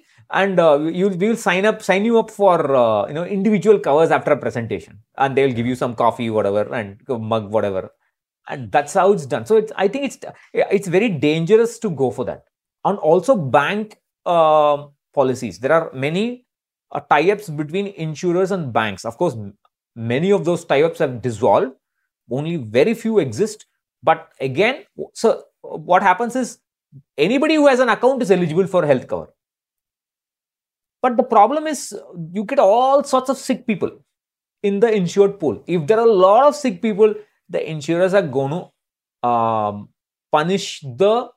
[0.42, 3.80] and uh, you we will sign up sign you up for uh, you know individual
[3.88, 7.02] covers after a presentation and they'll give you some coffee whatever and
[7.34, 7.84] mug whatever
[8.54, 10.20] and that's how it's done so it's i think it's
[10.78, 12.44] it's very dangerous to go for that
[12.86, 15.60] and also bank uh, policies.
[15.60, 16.46] There are many
[16.92, 19.06] uh, tie-ups between insurers and banks.
[19.06, 19.36] Of course,
[19.96, 21.74] many of those tie-ups have dissolved.
[22.30, 23.66] Only very few exist.
[24.04, 26.60] But again, so what happens is
[27.18, 29.28] anybody who has an account is eligible for health cover.
[31.02, 31.94] But the problem is
[32.32, 33.92] you get all sorts of sick people
[34.64, 35.64] in the insured pool.
[35.68, 37.14] If there are a lot of sick people,
[37.50, 39.90] the insurers are going to um,
[40.32, 41.30] punish the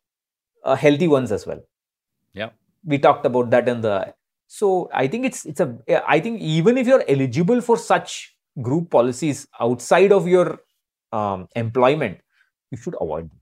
[0.64, 1.60] uh, healthy ones as well.
[2.32, 2.50] Yeah,
[2.84, 4.14] we talked about that in the.
[4.46, 5.76] So I think it's it's a.
[6.08, 10.60] I think even if you're eligible for such group policies outside of your
[11.12, 12.18] um, employment,
[12.70, 13.40] you should avoid them.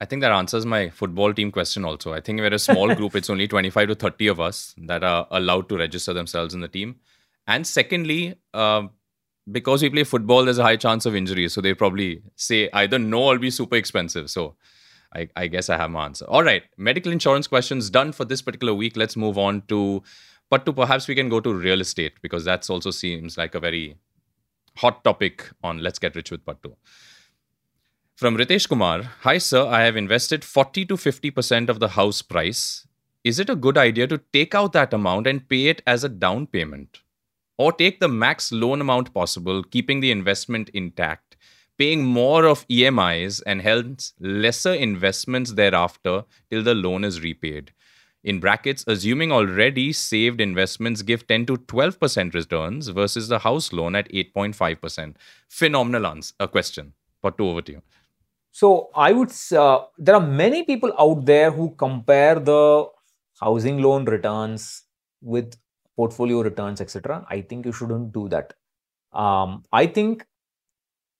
[0.00, 2.14] I think that answers my football team question also.
[2.14, 3.14] I think we're a small group.
[3.14, 6.68] it's only 25 to 30 of us that are allowed to register themselves in the
[6.68, 6.96] team.
[7.46, 8.84] And secondly, uh,
[9.50, 11.48] because we play football, there's a high chance of injury.
[11.48, 14.30] So they probably say either no or be super expensive.
[14.30, 14.56] So
[15.14, 16.24] I, I guess I have my answer.
[16.26, 18.96] All right, medical insurance questions done for this particular week.
[18.96, 20.02] Let's move on to,
[20.48, 23.60] but to perhaps we can go to real estate because that's also seems like a
[23.60, 23.96] very
[24.76, 26.74] hot topic on Let's Get Rich with Pattu.
[28.20, 32.86] From Ritesh Kumar, hi sir, I have invested 40 to 50% of the house price.
[33.24, 36.10] Is it a good idea to take out that amount and pay it as a
[36.10, 37.00] down payment?
[37.56, 41.38] Or take the max loan amount possible, keeping the investment intact?
[41.78, 47.72] paying more of EMIs and hence lesser investments thereafter till the loan is repaid.
[48.22, 53.96] In brackets, assuming already saved investments give 10 to 12% returns versus the house loan
[53.96, 55.14] at 8.5%.
[55.48, 56.92] Phenomenal answer, a question.
[57.22, 57.82] But over to you.
[58.52, 62.88] So I would, uh, there are many people out there who compare the
[63.40, 64.84] housing loan returns
[65.22, 65.56] with
[65.96, 67.24] portfolio returns, etc.
[67.28, 68.54] I think you shouldn't do that.
[69.12, 70.26] Um, I think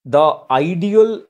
[0.04, 1.24] the ideal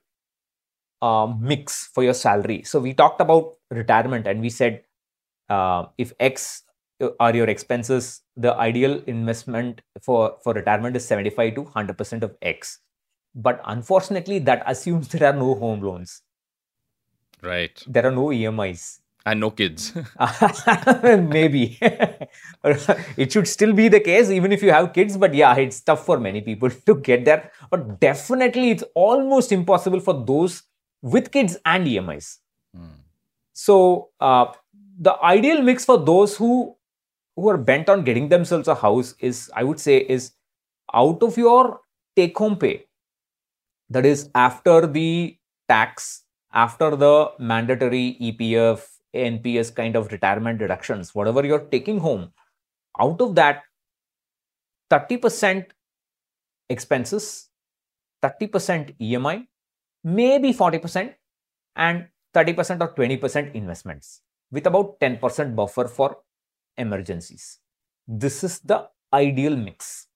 [1.03, 2.63] uh, mix for your salary.
[2.63, 4.83] So we talked about retirement, and we said
[5.49, 6.63] uh, if X
[7.01, 12.25] uh, are your expenses, the ideal investment for for retirement is 75 to 100 percent
[12.25, 12.79] of X.
[13.35, 16.23] But unfortunately, that assumes there are no home loans.
[17.43, 17.83] Right.
[17.87, 18.99] There are no EMIs.
[19.25, 19.93] And no kids.
[21.03, 21.79] Maybe.
[21.85, 25.17] it should still be the case, even if you have kids.
[25.17, 27.51] But yeah, it's tough for many people to get there.
[27.71, 30.63] But definitely, it's almost impossible for those
[31.03, 32.39] with kids and EMIs.
[32.75, 32.87] Hmm.
[33.53, 34.47] So, uh,
[34.99, 36.77] the ideal mix for those who
[37.37, 40.33] who are bent on getting themselves a house is, I would say, is
[40.93, 41.81] out of your
[42.17, 42.87] take home pay.
[43.91, 45.37] That is after the
[45.69, 52.33] tax, after the mandatory EPF, NPS kind of retirement deductions, whatever you're taking home,
[53.01, 53.65] out of that,
[54.91, 55.67] 30%
[56.69, 57.49] expenses,
[58.23, 59.47] 30% EMI,
[60.05, 61.15] maybe 40%,
[61.77, 66.19] and 30% or 20% investments with about 10% buffer for
[66.77, 67.59] emergencies.
[68.07, 70.07] This is the ideal mix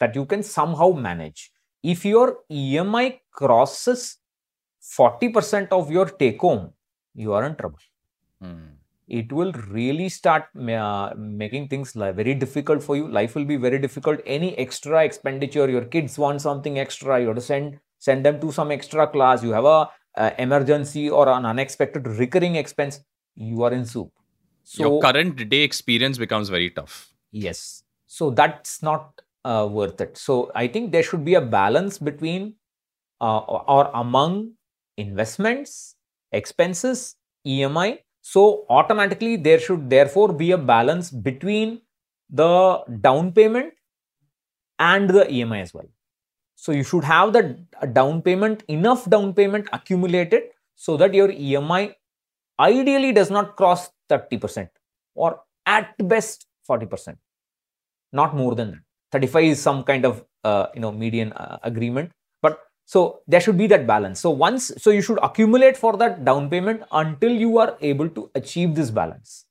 [0.00, 1.51] that you can somehow manage.
[1.82, 4.18] If your EMI crosses
[4.82, 6.72] 40% of your take home,
[7.14, 7.78] you are in trouble.
[8.40, 8.74] Hmm.
[9.08, 13.08] It will really start uh, making things very difficult for you.
[13.08, 14.20] Life will be very difficult.
[14.24, 18.50] Any extra expenditure, your kids want something extra, you have to send send them to
[18.52, 19.42] some extra class.
[19.42, 23.00] You have a uh, emergency or an unexpected recurring expense.
[23.34, 24.10] You are in soup.
[24.64, 27.12] So, your current day experience becomes very tough.
[27.32, 27.82] Yes.
[28.06, 30.16] So that's not uh, worth it.
[30.16, 32.54] So I think there should be a balance between
[33.20, 34.52] uh, or among
[34.96, 35.96] investments,
[36.32, 41.80] expenses, EMI, so automatically there should therefore be a balance between
[42.30, 43.74] the down payment
[44.78, 45.86] and the EMI as well.
[46.54, 47.58] So you should have the
[47.92, 50.44] down payment, enough down payment accumulated
[50.76, 51.94] so that your EMI
[52.60, 54.68] ideally does not cross 30%
[55.14, 57.16] or at best 40%,
[58.12, 58.80] not more than that.
[59.12, 62.10] 35 is some kind of uh, you know median uh, agreement
[62.42, 64.20] but so there should be that balance.
[64.20, 68.30] So once, so you should accumulate for that down payment until you are able to
[68.34, 69.46] achieve this balance.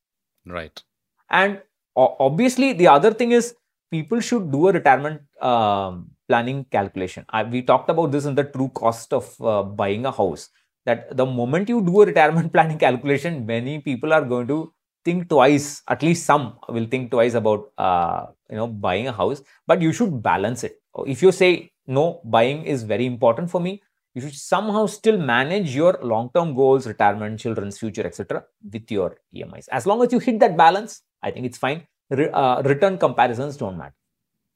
[0.46, 0.82] Right.
[1.30, 1.62] And
[1.96, 3.56] obviously, the other thing is
[3.90, 7.26] people should do a retirement um, planning calculation.
[7.30, 10.50] I, we talked about this in the true cost of uh, buying a house.
[10.86, 14.74] That the moment you do a retirement planning calculation, many people are going to
[15.06, 15.84] think twice.
[15.88, 19.42] At least some will think twice about uh, you know buying a house.
[19.66, 20.76] But you should balance it.
[21.08, 23.82] If you say no, buying is very important for me.
[24.14, 29.70] You should somehow still manage your long-term goals, retirement, children's future, etc., with your EMIs.
[29.72, 31.88] As long as you hit that balance, I think it's fine.
[32.10, 33.96] Re- uh, return comparisons don't matter.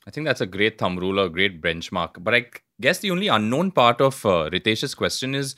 [0.05, 2.21] I think that's a great thumb rule, a great benchmark.
[2.23, 2.45] But I
[2.81, 5.55] guess the only unknown part of uh, Ritesh's question is: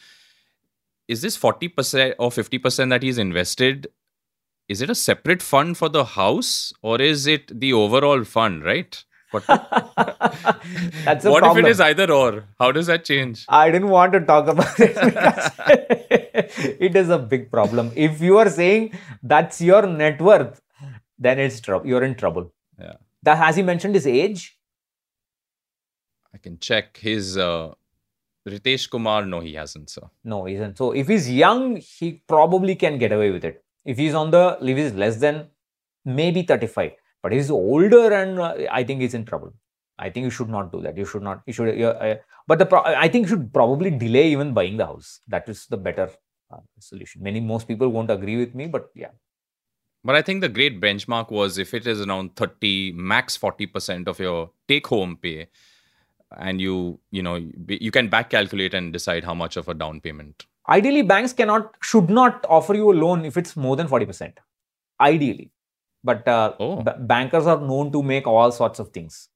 [1.07, 3.87] Is this forty percent or fifty percent that he's invested?
[4.69, 8.63] Is it a separate fund for the house, or is it the overall fund?
[8.65, 9.03] Right?
[9.31, 9.45] What?
[9.47, 11.57] That's a what problem.
[11.57, 12.45] if it is either or?
[12.59, 13.45] How does that change?
[13.49, 16.17] I didn't want to talk about it
[16.79, 17.91] it is a big problem.
[17.95, 20.61] If you are saying that's your net worth,
[21.17, 21.87] then it's trouble.
[21.87, 22.53] You're in trouble.
[22.79, 22.93] Yeah.
[23.23, 24.57] That has he mentioned his age?
[26.33, 27.37] I can check his.
[27.37, 27.73] Uh,
[28.47, 30.03] Ritesh Kumar, no, he hasn't, sir.
[30.23, 30.77] No, he isn't.
[30.77, 33.61] So if he's young, he probably can get away with it.
[33.87, 35.47] If he's on the leave is less than
[36.05, 36.91] maybe 35
[37.27, 39.53] but he's older and uh, I think he's in trouble.
[39.99, 40.95] I think you should not do that.
[40.97, 41.41] You should not.
[41.45, 41.81] You should.
[41.81, 42.15] Uh,
[42.47, 45.21] but the I think you should probably delay even buying the house.
[45.27, 46.09] That is the better
[46.53, 47.23] uh, solution.
[47.23, 49.09] Many most people won't agree with me, but yeah.
[50.03, 54.07] But I think the great benchmark was if it is around thirty, max forty percent
[54.07, 55.47] of your take-home pay,
[56.37, 57.35] and you you know
[57.67, 60.45] you can back calculate and decide how much of a down payment.
[60.69, 64.39] Ideally, banks cannot should not offer you a loan if it's more than forty percent.
[64.99, 65.51] Ideally,
[66.03, 66.81] but uh, oh.
[66.81, 69.29] b- bankers are known to make all sorts of things.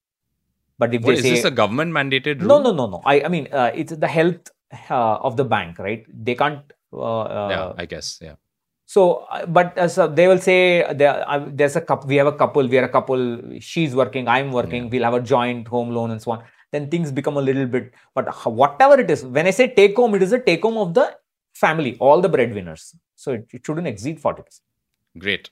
[0.78, 2.48] But if what, they say, is this a government mandated rule?
[2.48, 3.02] No, no, no, no.
[3.06, 4.50] I, I mean, uh, it's the health
[4.90, 6.06] uh, of the bank, right?
[6.12, 6.64] They can't.
[6.92, 8.20] Uh, uh, yeah, I guess.
[8.22, 8.36] Yeah.
[8.88, 12.10] So, uh, but so they will say there, there's a couple.
[12.10, 12.68] We have a couple.
[12.68, 13.60] We are a couple.
[13.60, 14.28] She's working.
[14.28, 14.84] I'm working.
[14.84, 14.90] Yeah.
[14.92, 16.44] We'll have a joint home loan and so on.
[16.72, 17.94] Then things become a little bit.
[18.16, 20.94] But whatever it is, when I say take home, it is a take home of
[20.94, 21.16] the
[21.54, 22.96] family, all the breadwinners.
[23.16, 24.64] So it, it shouldn't exceed forty percent.
[25.18, 25.50] Great.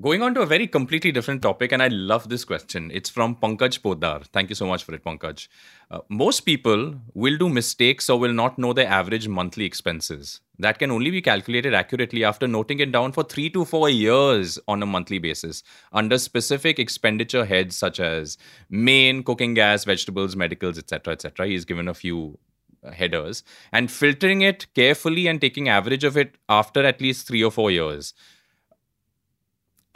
[0.00, 2.90] Going on to a very completely different topic, and I love this question.
[2.92, 4.24] It's from Pankaj Podar.
[4.26, 5.48] Thank you so much for it, Pankaj.
[5.90, 10.40] Uh, most people will do mistakes or will not know their average monthly expenses.
[10.60, 14.58] That can only be calculated accurately after noting it down for three to four years
[14.68, 15.62] on a monthly basis
[15.92, 18.36] under specific expenditure heads such as
[18.70, 21.46] main, cooking gas, vegetables, medicals, etc., etc.
[21.46, 22.38] He's given a few
[22.84, 27.42] Uh, headers and filtering it carefully and taking average of it after at least three
[27.42, 28.14] or four years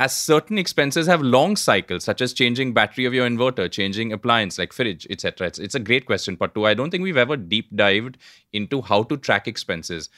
[0.02, 4.58] as certain expenses have long cycles, such as changing battery of your inverter, changing appliance
[4.58, 5.46] like fridge, etc.
[5.46, 8.18] It's, it's a great question, but I don't think we've ever deep dived
[8.52, 10.08] into how to track expenses.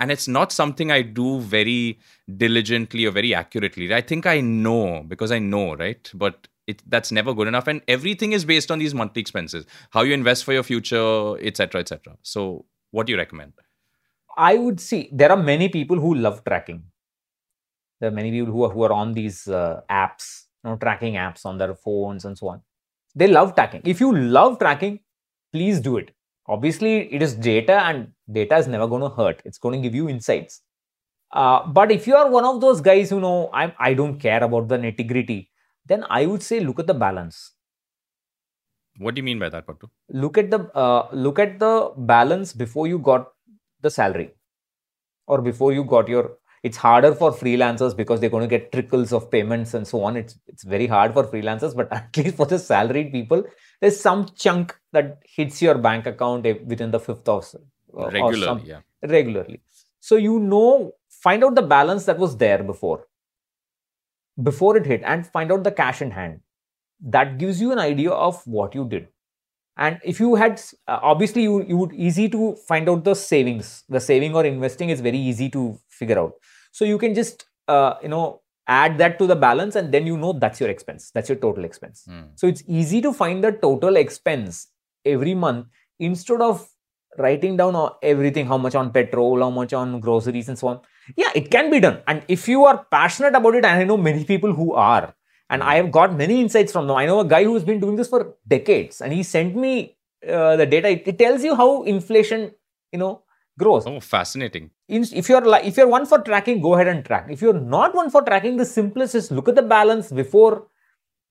[0.00, 2.00] And it's not something I do very
[2.36, 3.94] diligently or very accurately.
[3.94, 6.10] I think I know because I know, right?
[6.12, 7.66] But it, that's never good enough.
[7.66, 11.80] And everything is based on these monthly expenses, how you invest for your future, etc.,
[11.80, 12.16] etc.
[12.22, 13.52] So, what do you recommend?
[14.36, 16.84] I would see there are many people who love tracking
[18.02, 21.14] there are many people who are, who are on these uh, apps, you know, tracking
[21.14, 22.60] apps on their phones and so on.
[23.14, 23.82] They love tracking.
[23.84, 24.98] If you love tracking,
[25.52, 26.10] please do it.
[26.48, 29.40] Obviously, it is data and data is never going to hurt.
[29.44, 30.62] It's going to give you insights.
[31.30, 34.42] Uh, but if you are one of those guys who know I'm, I don't care
[34.42, 35.51] about the nitty gritty,
[35.86, 37.52] then I would say look at the balance.
[38.98, 39.88] What do you mean by that, Pattu?
[40.10, 43.32] Look at the uh, look at the balance before you got
[43.80, 44.30] the salary,
[45.26, 49.12] or before you got your it's harder for freelancers because they're going to get trickles
[49.12, 50.16] of payments and so on.
[50.16, 53.44] It's it's very hard for freelancers, but at least for the salaried people,
[53.80, 57.44] there's some chunk that hits your bank account within the fifth of
[57.98, 59.60] uh, regularly, some, yeah, regularly.
[60.00, 63.06] So you know, find out the balance that was there before,
[64.40, 66.40] before it hit, and find out the cash in hand.
[67.00, 69.08] That gives you an idea of what you did.
[69.76, 73.84] And if you had uh, obviously you, you would easy to find out the savings.
[73.88, 76.34] The saving or investing is very easy to figure out.
[76.72, 80.16] So you can just uh, you know add that to the balance and then you
[80.16, 81.10] know that's your expense.
[81.14, 82.04] That's your total expense.
[82.08, 82.28] Mm.
[82.36, 84.68] so it's easy to find the total expense
[85.04, 85.66] every month
[85.98, 86.68] instead of
[87.18, 90.80] writing down everything how much on petrol how much on groceries and so on
[91.16, 93.96] yeah it can be done and if you are passionate about it and i know
[93.96, 95.14] many people who are
[95.50, 97.96] and i have got many insights from them i know a guy who's been doing
[97.96, 99.96] this for decades and he sent me
[100.28, 102.50] uh, the data it, it tells you how inflation
[102.92, 103.22] you know
[103.58, 103.86] grows.
[103.86, 104.70] Oh, fascinating.
[104.88, 107.26] If you're like if you're one for tracking, go ahead and track.
[107.30, 110.66] If you're not one for tracking, the simplest is look at the balance before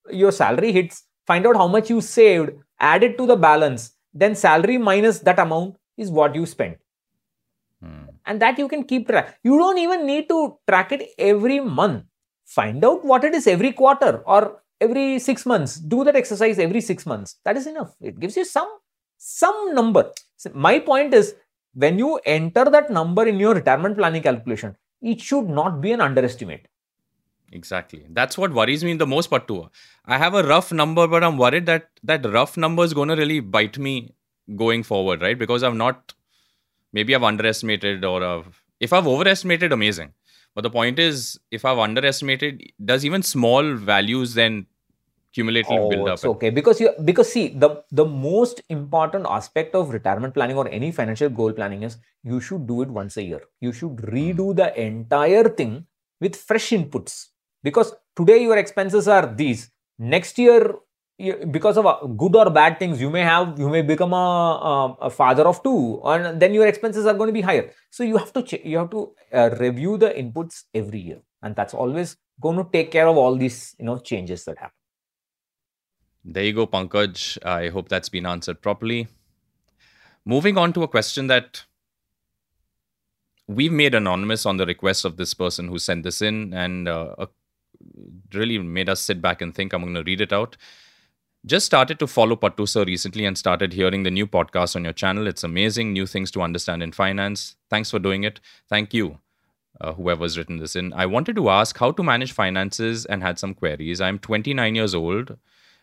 [0.10, 4.36] your salary hits, find out how much you saved, add it to the balance, then
[4.36, 6.78] salary minus that amount is what you spent.
[8.26, 9.40] And that you can keep track.
[9.44, 12.04] You don't even need to track it every month.
[12.46, 15.78] Find out what it is every quarter or every six months.
[15.78, 17.38] Do that exercise every six months.
[17.46, 17.96] That is enough.
[18.02, 18.70] It gives you some
[19.18, 20.12] some number.
[20.38, 21.36] So my point is
[21.74, 26.02] when you enter that number in your retirement planning calculation, it should not be an
[26.02, 26.68] underestimate.
[27.54, 28.06] Exactly.
[28.10, 29.70] That's what worries me the most, Pattu.
[30.06, 33.16] I have a rough number, but I'm worried that that rough number is going to
[33.16, 34.14] really bite me
[34.56, 35.38] going forward, right?
[35.38, 36.14] Because I've not,
[36.94, 40.14] maybe I've underestimated or I've, if I've overestimated, amazing.
[40.54, 44.68] But the point is, if I've underestimated, does even small values then
[45.34, 46.26] cumulatively oh, build up.
[46.26, 50.92] okay because you because see the the most important aspect of retirement planning or any
[50.92, 53.42] financial goal planning is you should do it once a year.
[53.62, 54.58] You should redo hmm.
[54.58, 55.86] the entire thing
[56.20, 57.28] with fresh inputs
[57.64, 59.72] because today your expenses are these.
[59.98, 60.76] Next year
[61.52, 65.10] because of uh, good or bad things you may have you may become a, a,
[65.10, 68.34] father of two and then your expenses are going to be higher so you have
[68.34, 72.58] to ch- you have to uh, review the inputs every year and that's always going
[72.58, 74.82] to take care of all these you know changes that happen
[76.24, 77.44] there you go, Pankaj.
[77.44, 79.08] I hope that's been answered properly.
[80.24, 81.64] Moving on to a question that
[83.48, 87.26] we've made anonymous on the request of this person who sent this in and uh,
[88.34, 89.74] really made us sit back and think.
[89.74, 90.58] I'm going to read it out.
[91.44, 94.94] Just started to follow Pattu sir recently and started hearing the new podcast on your
[94.94, 95.26] channel.
[95.26, 97.56] It's amazing, new things to understand in finance.
[97.68, 98.40] Thanks for doing it.
[98.70, 99.18] Thank you,
[99.80, 100.94] uh, whoever's written this in.
[100.94, 104.00] I wanted to ask how to manage finances and had some queries.
[104.02, 105.36] I'm 29 years old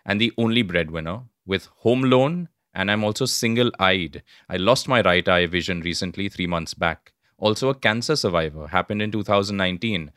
[0.06, 4.22] and the only breadwinner with home loan and I'm also single eyed.
[4.48, 7.12] I lost my right eye vision recently, three months back.
[7.36, 10.12] Also, a cancer survivor, happened in 2019.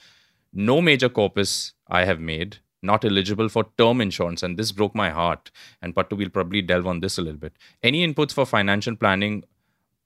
[0.54, 5.10] No major corpus I have made, not eligible for term insurance, and this broke my
[5.10, 5.52] heart.
[5.82, 7.54] And Pattu will probably delve on this a little bit.
[7.84, 9.44] Any inputs for financial planning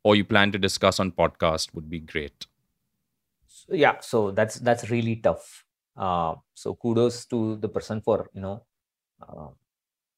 [0.03, 2.45] or you plan to discuss on podcast would be great.
[3.67, 5.65] Yeah, so that's that's really tough.
[5.97, 8.63] Uh, so kudos to the person for you know
[9.27, 9.47] uh,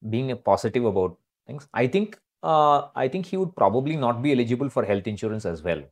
[0.08, 1.66] being positive about things.
[1.72, 5.62] I think uh, I think he would probably not be eligible for health insurance as
[5.62, 5.82] well,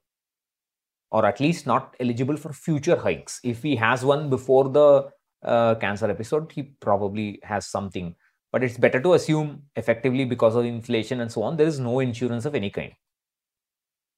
[1.11, 3.41] or at least not eligible for future hikes.
[3.43, 5.11] If he has one before the
[5.43, 8.15] uh, cancer episode, he probably has something.
[8.53, 12.01] But it's better to assume effectively because of inflation and so on, there is no
[12.01, 12.93] insurance of any kind.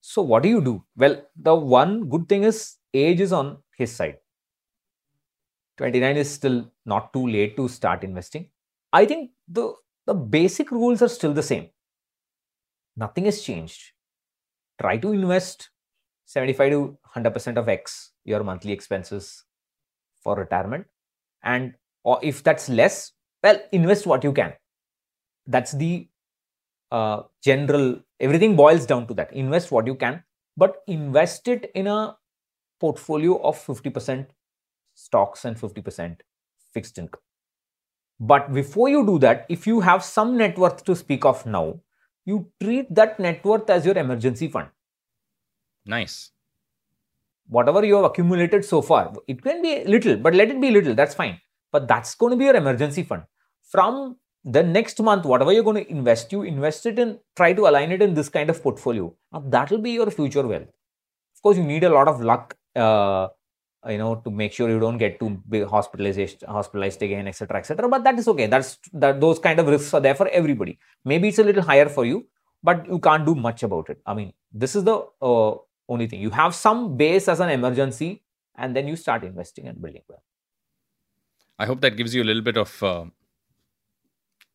[0.00, 0.84] So what do you do?
[0.96, 4.18] Well, the one good thing is age is on his side.
[5.76, 8.48] 29 is still not too late to start investing.
[8.92, 9.72] I think the,
[10.06, 11.68] the basic rules are still the same.
[12.96, 13.92] Nothing has changed.
[14.80, 15.70] Try to invest
[16.26, 19.44] 75 to 100% of X, your monthly expenses
[20.20, 20.86] for retirement.
[21.42, 21.74] And
[22.04, 23.12] or if that's less,
[23.42, 24.54] well, invest what you can.
[25.46, 26.08] That's the
[26.90, 29.32] uh, general, everything boils down to that.
[29.32, 30.22] Invest what you can,
[30.56, 32.16] but invest it in a
[32.80, 34.26] portfolio of 50%
[34.94, 36.20] stocks and 50%
[36.72, 37.20] fixed income.
[38.20, 41.80] But before you do that, if you have some net worth to speak of now,
[42.24, 44.68] you treat that net worth as your emergency fund.
[45.86, 46.32] Nice.
[47.48, 50.94] Whatever you have accumulated so far, it can be little, but let it be little,
[50.94, 51.40] that's fine.
[51.72, 53.22] But that's going to be your emergency fund.
[53.70, 57.66] From the next month, whatever you're going to invest, you invest it in, try to
[57.66, 59.14] align it in this kind of portfolio.
[59.32, 60.68] Now, that will be your future wealth.
[61.36, 63.28] Of course, you need a lot of luck uh,
[63.86, 67.88] you know to make sure you don't get too big hospitalized hospitalized again etc etc
[67.88, 71.28] but that is okay that's that those kind of risks are there for everybody maybe
[71.28, 72.26] it's a little higher for you
[72.62, 75.54] but you can't do much about it i mean this is the uh,
[75.88, 78.22] only thing you have some base as an emergency
[78.56, 80.22] and then you start investing and building well
[81.58, 83.04] i hope that gives you a little bit of uh,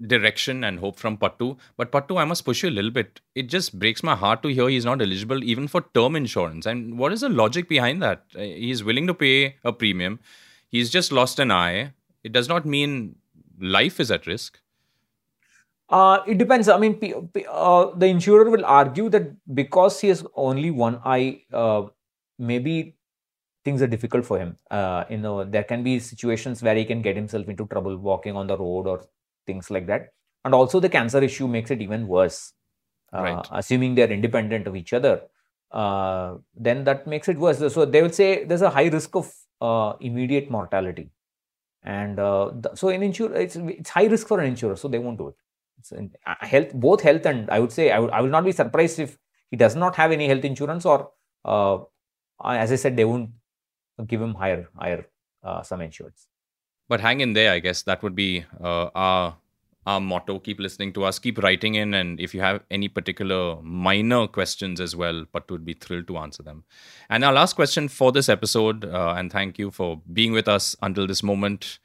[0.07, 1.57] direction and hope from Pattu.
[1.77, 3.21] But Pattu, I must push you a little bit.
[3.35, 6.65] It just breaks my heart to hear he's not eligible even for term insurance.
[6.65, 8.23] And what is the logic behind that?
[8.35, 10.19] Uh, he's willing to pay a premium.
[10.67, 11.93] He's just lost an eye.
[12.23, 13.15] It does not mean
[13.59, 14.59] life is at risk.
[15.93, 16.67] Uh, it depends.
[16.67, 16.93] I mean,
[17.49, 21.83] uh, the insurer will argue that because he has only one eye, uh,
[22.39, 22.95] maybe
[23.63, 24.57] things are difficult for him.
[24.71, 28.35] Uh, you know, there can be situations where he can get himself into trouble walking
[28.35, 29.03] on the road or
[29.45, 30.13] things like that.
[30.45, 32.53] And also the cancer issue makes it even worse.
[33.13, 33.47] Uh, right.
[33.51, 35.21] Assuming they're independent of each other,
[35.71, 37.59] uh, then that makes it worse.
[37.73, 39.31] So they will say there's a high risk of
[39.61, 41.11] uh, immediate mortality.
[41.83, 45.19] And uh, so in insurance, it's, it's high risk for an insurer, so they won't
[45.19, 45.35] do it.
[46.25, 48.99] Uh, health, both health and I would say I, would, I will not be surprised
[48.99, 49.17] if
[49.51, 51.11] he does not have any health insurance or
[51.43, 51.79] uh,
[52.43, 53.31] as I said, they won't
[54.07, 55.05] give him higher higher
[55.63, 56.27] some insurance.
[56.89, 59.37] But hang in there, I guess that would be uh, our
[59.85, 60.39] our motto.
[60.39, 64.79] Keep listening to us, keep writing in, and if you have any particular minor questions
[64.79, 66.63] as well, Pat would be thrilled to answer them.
[67.09, 70.75] And our last question for this episode, uh, and thank you for being with us
[70.81, 71.79] until this moment.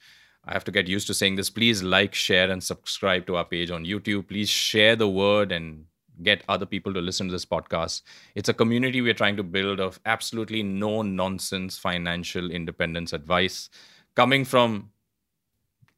[0.44, 1.50] I have to get used to saying this.
[1.50, 4.28] Please like, share, and subscribe to our page on YouTube.
[4.28, 5.84] Please share the word and
[6.22, 8.02] get other people to listen to this podcast.
[8.34, 13.68] It's a community we're trying to build of absolutely no nonsense financial independence advice
[14.14, 14.90] coming from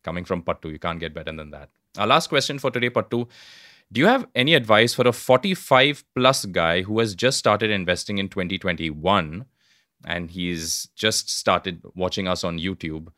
[0.03, 0.71] coming from Pattu.
[0.71, 1.71] You can't get better than that.
[1.99, 3.29] Our last question for today, Pattu.
[3.93, 8.19] Do you have any advice for a 45 plus guy who has just started investing
[8.19, 9.45] in 2021
[10.07, 13.09] and he's just started watching us on YouTube?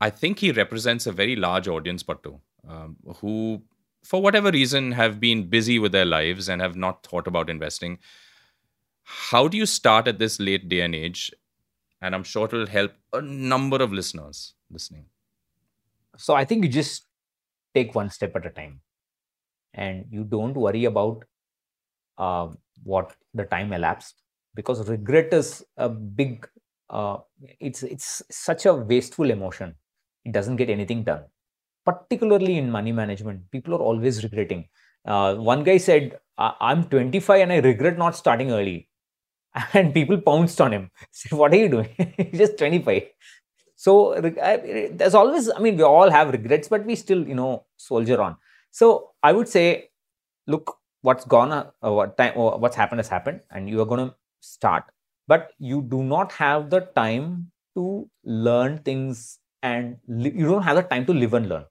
[0.00, 2.38] I think he represents a very large audience, Pattu,
[2.68, 3.62] um, who,
[4.04, 7.98] for whatever reason, have been busy with their lives and have not thought about investing.
[9.02, 11.32] How do you start at this late day and age?
[12.00, 15.06] And I'm sure it will help a number of listeners listening.
[16.16, 17.06] So I think you just
[17.74, 18.80] take one step at a time
[19.74, 21.24] and you don't worry about
[22.18, 22.48] uh,
[22.82, 24.22] what the time elapsed
[24.54, 26.48] because regret is a big
[26.90, 27.18] uh,
[27.60, 29.74] it's it's such a wasteful emotion
[30.28, 31.24] it doesn't get anything done.
[31.84, 34.68] Particularly in money management people are always regretting.
[35.06, 36.18] Uh, one guy said
[36.70, 38.88] i'm 25 and i regret not starting early.
[39.74, 40.90] And people pounced on him.
[41.12, 41.88] Said what are you doing?
[42.18, 43.04] He's just 25
[43.76, 48.20] so there's always, I mean, we all have regrets, but we still, you know, soldier
[48.20, 48.36] on.
[48.72, 49.90] So I would say,
[50.46, 54.08] look, what's gone, uh, what time, or what's happened has happened, and you are going
[54.08, 54.84] to start.
[55.28, 60.82] But you do not have the time to learn things, and you don't have the
[60.82, 61.64] time to live and learn.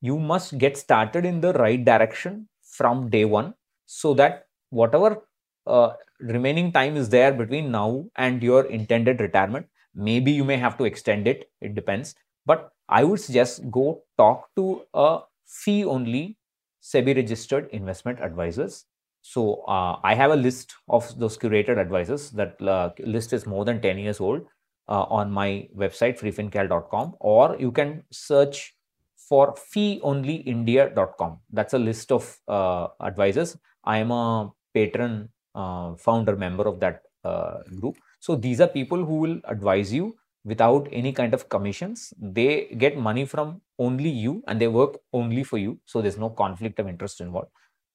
[0.00, 3.54] You must get started in the right direction from day one,
[3.86, 5.26] so that whatever
[5.66, 10.76] uh, remaining time is there between now and your intended retirement maybe you may have
[10.78, 11.50] to extend it.
[11.60, 12.14] It depends.
[12.46, 16.38] But i would suggest go talk to a fee only
[16.82, 18.84] sebi registered investment advisors.
[19.22, 23.64] So uh, i have a list of those curated advisors that uh, list is more
[23.64, 24.46] than 10 years old
[24.88, 28.74] uh, on my website freefincal.com or you can search
[29.16, 36.66] for feeonlyindia.com that's a list of uh, advisors i am a patron uh, founder member
[36.66, 41.34] of that uh, group so these are people who will advise you without any kind
[41.34, 42.12] of commissions.
[42.20, 45.78] They get money from only you and they work only for you.
[45.84, 47.50] So there's no conflict of interest involved.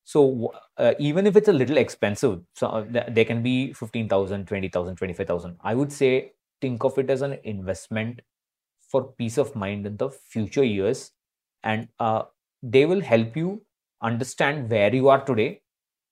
[0.06, 4.96] So uh, even if it's a little expensive, so uh, they can be 15,000, 20,000,
[4.96, 5.58] 25,000.
[5.62, 6.34] I would say
[6.64, 8.22] think of it as an investment
[8.94, 11.12] for peace of mind in the future years.
[11.64, 12.24] And uh,
[12.62, 13.62] they will help you
[14.02, 15.62] understand where you are today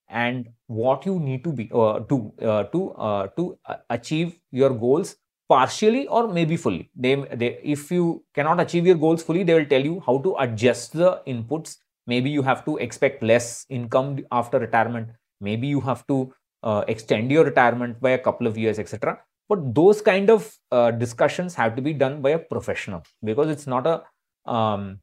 [0.10, 3.58] and what you need to be uh, to uh, to uh, to
[3.90, 5.16] achieve your goals
[5.50, 6.90] partially or maybe fully.
[6.96, 10.36] They, they if you cannot achieve your goals fully they will tell you how to
[10.40, 11.78] adjust the inputs.
[12.08, 15.10] Maybe you have to expect less income after retirement.
[15.40, 16.34] Maybe you have to
[16.64, 19.20] uh, extend your retirement by a couple of years etc
[19.52, 23.68] but those kind of uh, discussions have to be done by a professional because it's
[23.68, 23.96] not a
[24.50, 25.00] um,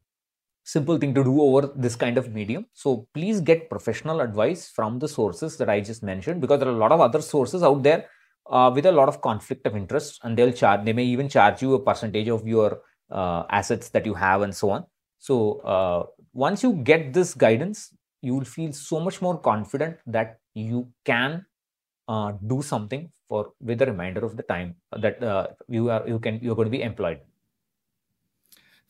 [0.63, 2.65] simple thing to do over this kind of medium.
[2.73, 6.79] So please get professional advice from the sources that i just mentioned because there are
[6.79, 8.07] a lot of other sources out there
[8.49, 11.61] uh, with a lot of conflict of interest and they'll charge they may even charge
[11.61, 12.81] you a percentage of your
[13.11, 14.83] uh, assets that you have and so on.
[15.19, 20.39] So uh, once you get this guidance, you will feel so much more confident that
[20.55, 21.45] you can
[22.09, 26.19] uh, do something for with the remainder of the time that uh, you are you
[26.19, 27.19] can you're going to be employed.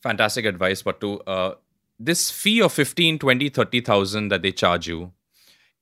[0.02, 1.18] Fantastic advice, Pattu.
[1.26, 1.54] Uh,
[1.98, 5.12] this fee of 15, 20, 30,000 that they charge you,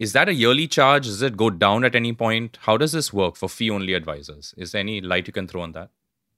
[0.01, 1.07] is that a yearly charge?
[1.07, 2.59] Does it go down at any point?
[2.63, 4.55] How does this work for fee only advisors?
[4.57, 5.91] Is there any light you can throw on that?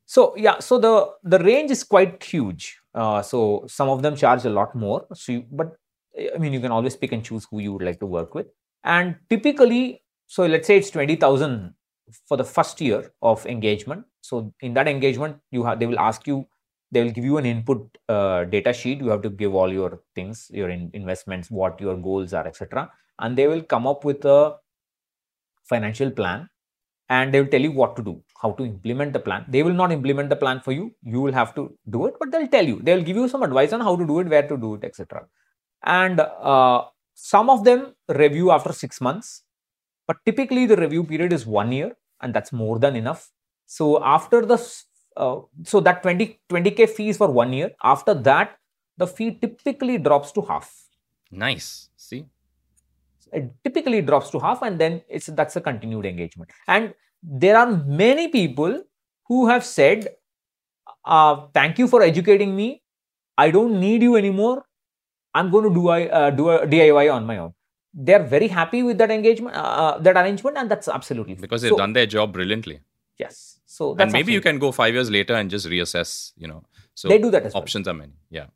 [0.04, 2.78] So yeah, so the the range is quite huge.
[2.94, 5.06] Uh, so some of them charge a lot more.
[5.14, 5.76] So, you, but
[6.34, 8.48] I mean, you can always pick and choose who you would like to work with.
[8.82, 10.02] And typically,
[10.34, 11.74] so let's say it's twenty thousand
[12.28, 14.04] for the first year of engagement.
[14.20, 16.46] So in that engagement, you have they will ask you,
[16.92, 19.00] they will give you an input uh, data sheet.
[19.00, 22.90] You have to give all your things, your in, investments, what your goals are, etc.
[23.18, 24.54] And they will come up with a
[25.64, 26.48] financial plan
[27.08, 29.44] and they will tell you what to do, how to implement the plan.
[29.48, 30.94] They will not implement the plan for you.
[31.02, 32.80] You will have to do it, but they'll tell you.
[32.84, 35.26] They'll give you some advice on how to do it, where to do it, etc.
[35.82, 39.42] And uh, some of them review after six months,
[40.10, 41.90] but typically the review period is one year,
[42.20, 43.30] and that's more than enough.
[43.66, 44.58] So after the
[45.16, 47.70] uh, so that 20 20k fee is for one year.
[47.94, 48.58] After that,
[48.96, 50.72] the fee typically drops to half.
[51.30, 51.90] Nice.
[51.96, 52.24] See,
[53.32, 57.70] it typically drops to half and then it's that's a continued engagement and there are
[58.02, 58.82] many people
[59.28, 60.08] who have said
[61.04, 62.82] uh, thank you for educating me
[63.38, 64.64] i don't need you anymore
[65.34, 67.52] i'm going to do, uh, do a diy on my own
[67.92, 71.70] they're very happy with that engagement uh, uh, that arrangement and that's absolutely because they've
[71.70, 72.80] so, done their job brilliantly
[73.18, 76.62] yes so and maybe you can go five years later and just reassess you know
[76.94, 77.94] so they do that as options well.
[77.94, 78.46] are many yeah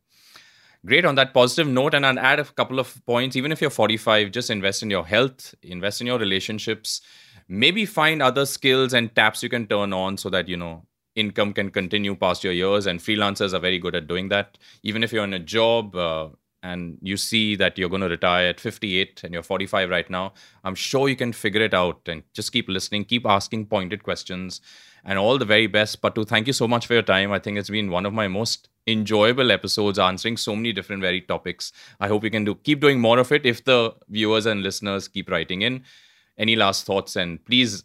[0.86, 1.94] Great on that positive note.
[1.94, 3.36] And I'll add a couple of points.
[3.36, 7.00] Even if you're 45, just invest in your health, invest in your relationships,
[7.48, 11.54] maybe find other skills and taps you can turn on so that, you know, income
[11.54, 12.86] can continue past your years.
[12.86, 14.58] And freelancers are very good at doing that.
[14.82, 16.28] Even if you're in a job, uh,
[16.64, 20.32] and you see that you're going to retire at 58 and you're 45 right now,
[20.64, 24.62] I'm sure you can figure it out and just keep listening, keep asking pointed questions,
[25.04, 26.00] and all the very best.
[26.00, 27.32] Pattu, thank you so much for your time.
[27.32, 31.28] I think it's been one of my most enjoyable episodes answering so many different varied
[31.28, 31.70] topics.
[32.00, 35.06] I hope we can do keep doing more of it if the viewers and listeners
[35.06, 35.84] keep writing in.
[36.38, 37.84] Any last thoughts and please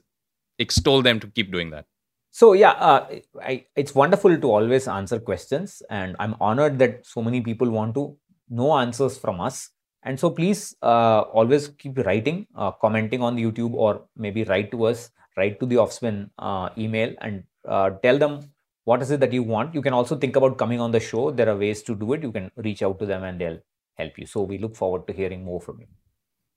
[0.57, 1.85] extol them to keep doing that.
[2.31, 3.07] So yeah, uh,
[3.41, 7.95] I, it's wonderful to always answer questions, and I'm honored that so many people want
[7.95, 8.15] to
[8.49, 9.69] know answers from us.
[10.03, 14.71] And so please uh, always keep writing, uh, commenting on the YouTube, or maybe write
[14.71, 18.49] to us, write to the Offspin uh, email, and uh, tell them
[18.85, 19.75] what is it that you want.
[19.75, 21.31] You can also think about coming on the show.
[21.31, 22.23] There are ways to do it.
[22.23, 23.59] You can reach out to them, and they'll
[23.95, 24.25] help you.
[24.25, 25.87] So we look forward to hearing more from you.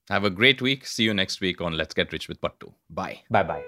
[0.09, 0.87] Have a great week.
[0.87, 2.73] See you next week on Let's Get Rich with Pattu.
[2.91, 3.21] Bye.
[3.31, 3.65] Bye bye.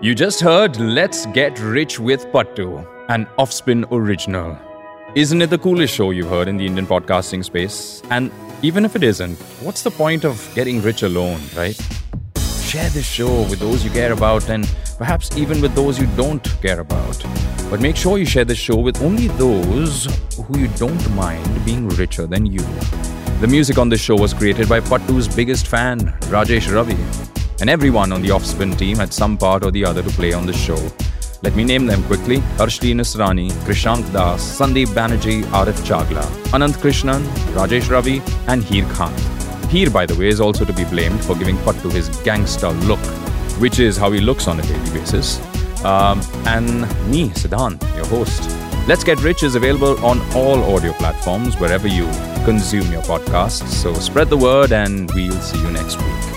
[0.00, 4.58] You just heard Let's Get Rich with Pattu, an Offspin original.
[5.14, 8.02] Isn't it the coolest show you've heard in the Indian podcasting space?
[8.10, 11.80] And even if it isn't, what's the point of getting rich alone, right?
[12.64, 16.42] Share this show with those you care about and perhaps even with those you don't
[16.60, 17.24] care about.
[17.70, 20.06] But make sure you share this show with only those
[20.36, 22.66] who you don't mind being richer than you.
[23.38, 26.98] The music on this show was created by Pattu's biggest fan, Rajesh Ravi.
[27.60, 30.44] And everyone on the Offspin team had some part or the other to play on
[30.44, 30.90] the show.
[31.44, 36.22] Let me name them quickly Arshli Nisrani, Krishank Das, Sandeep Banerjee, Arif Chagla,
[36.54, 37.22] Anand Krishnan,
[37.54, 39.12] Rajesh Ravi, and Heer Khan.
[39.68, 43.04] Heer, by the way, is also to be blamed for giving Pattu his gangster look,
[43.60, 45.38] which is how he looks on a daily basis.
[45.84, 46.80] Um, and
[47.10, 48.50] me, Siddhant, your host.
[48.88, 52.06] Let's Get Rich is available on all audio platforms wherever you
[52.46, 53.68] consume your podcasts.
[53.68, 56.33] So spread the word, and we'll see you next week.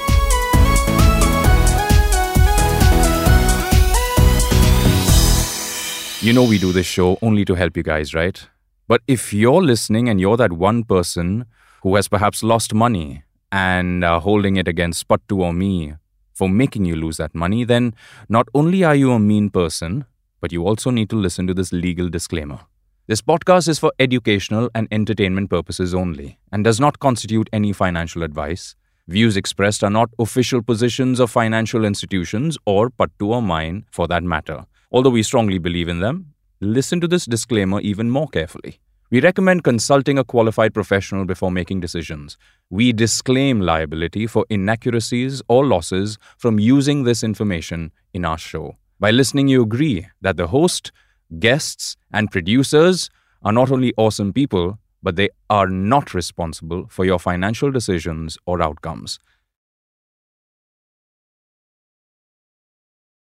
[6.19, 8.43] You know, we do this show only to help you guys, right?
[8.87, 11.45] But if you're listening and you're that one person
[11.83, 15.93] who has perhaps lost money and uh, holding it against Pattu or me
[16.33, 17.93] for making you lose that money, then
[18.29, 20.05] not only are you a mean person,
[20.41, 22.61] but you also need to listen to this legal disclaimer.
[23.05, 28.23] This podcast is for educational and entertainment purposes only and does not constitute any financial
[28.23, 28.75] advice.
[29.07, 34.23] Views expressed are not official positions of financial institutions or Pattu or mine for that
[34.23, 34.65] matter.
[34.89, 38.79] Although we strongly believe in them, listen to this disclaimer even more carefully.
[39.09, 42.37] We recommend consulting a qualified professional before making decisions.
[42.69, 48.77] We disclaim liability for inaccuracies or losses from using this information in our show.
[48.99, 50.91] By listening, you agree that the host,
[51.39, 53.09] guests, and producers
[53.43, 58.61] are not only awesome people, but they are not responsible for your financial decisions or
[58.61, 59.19] outcomes.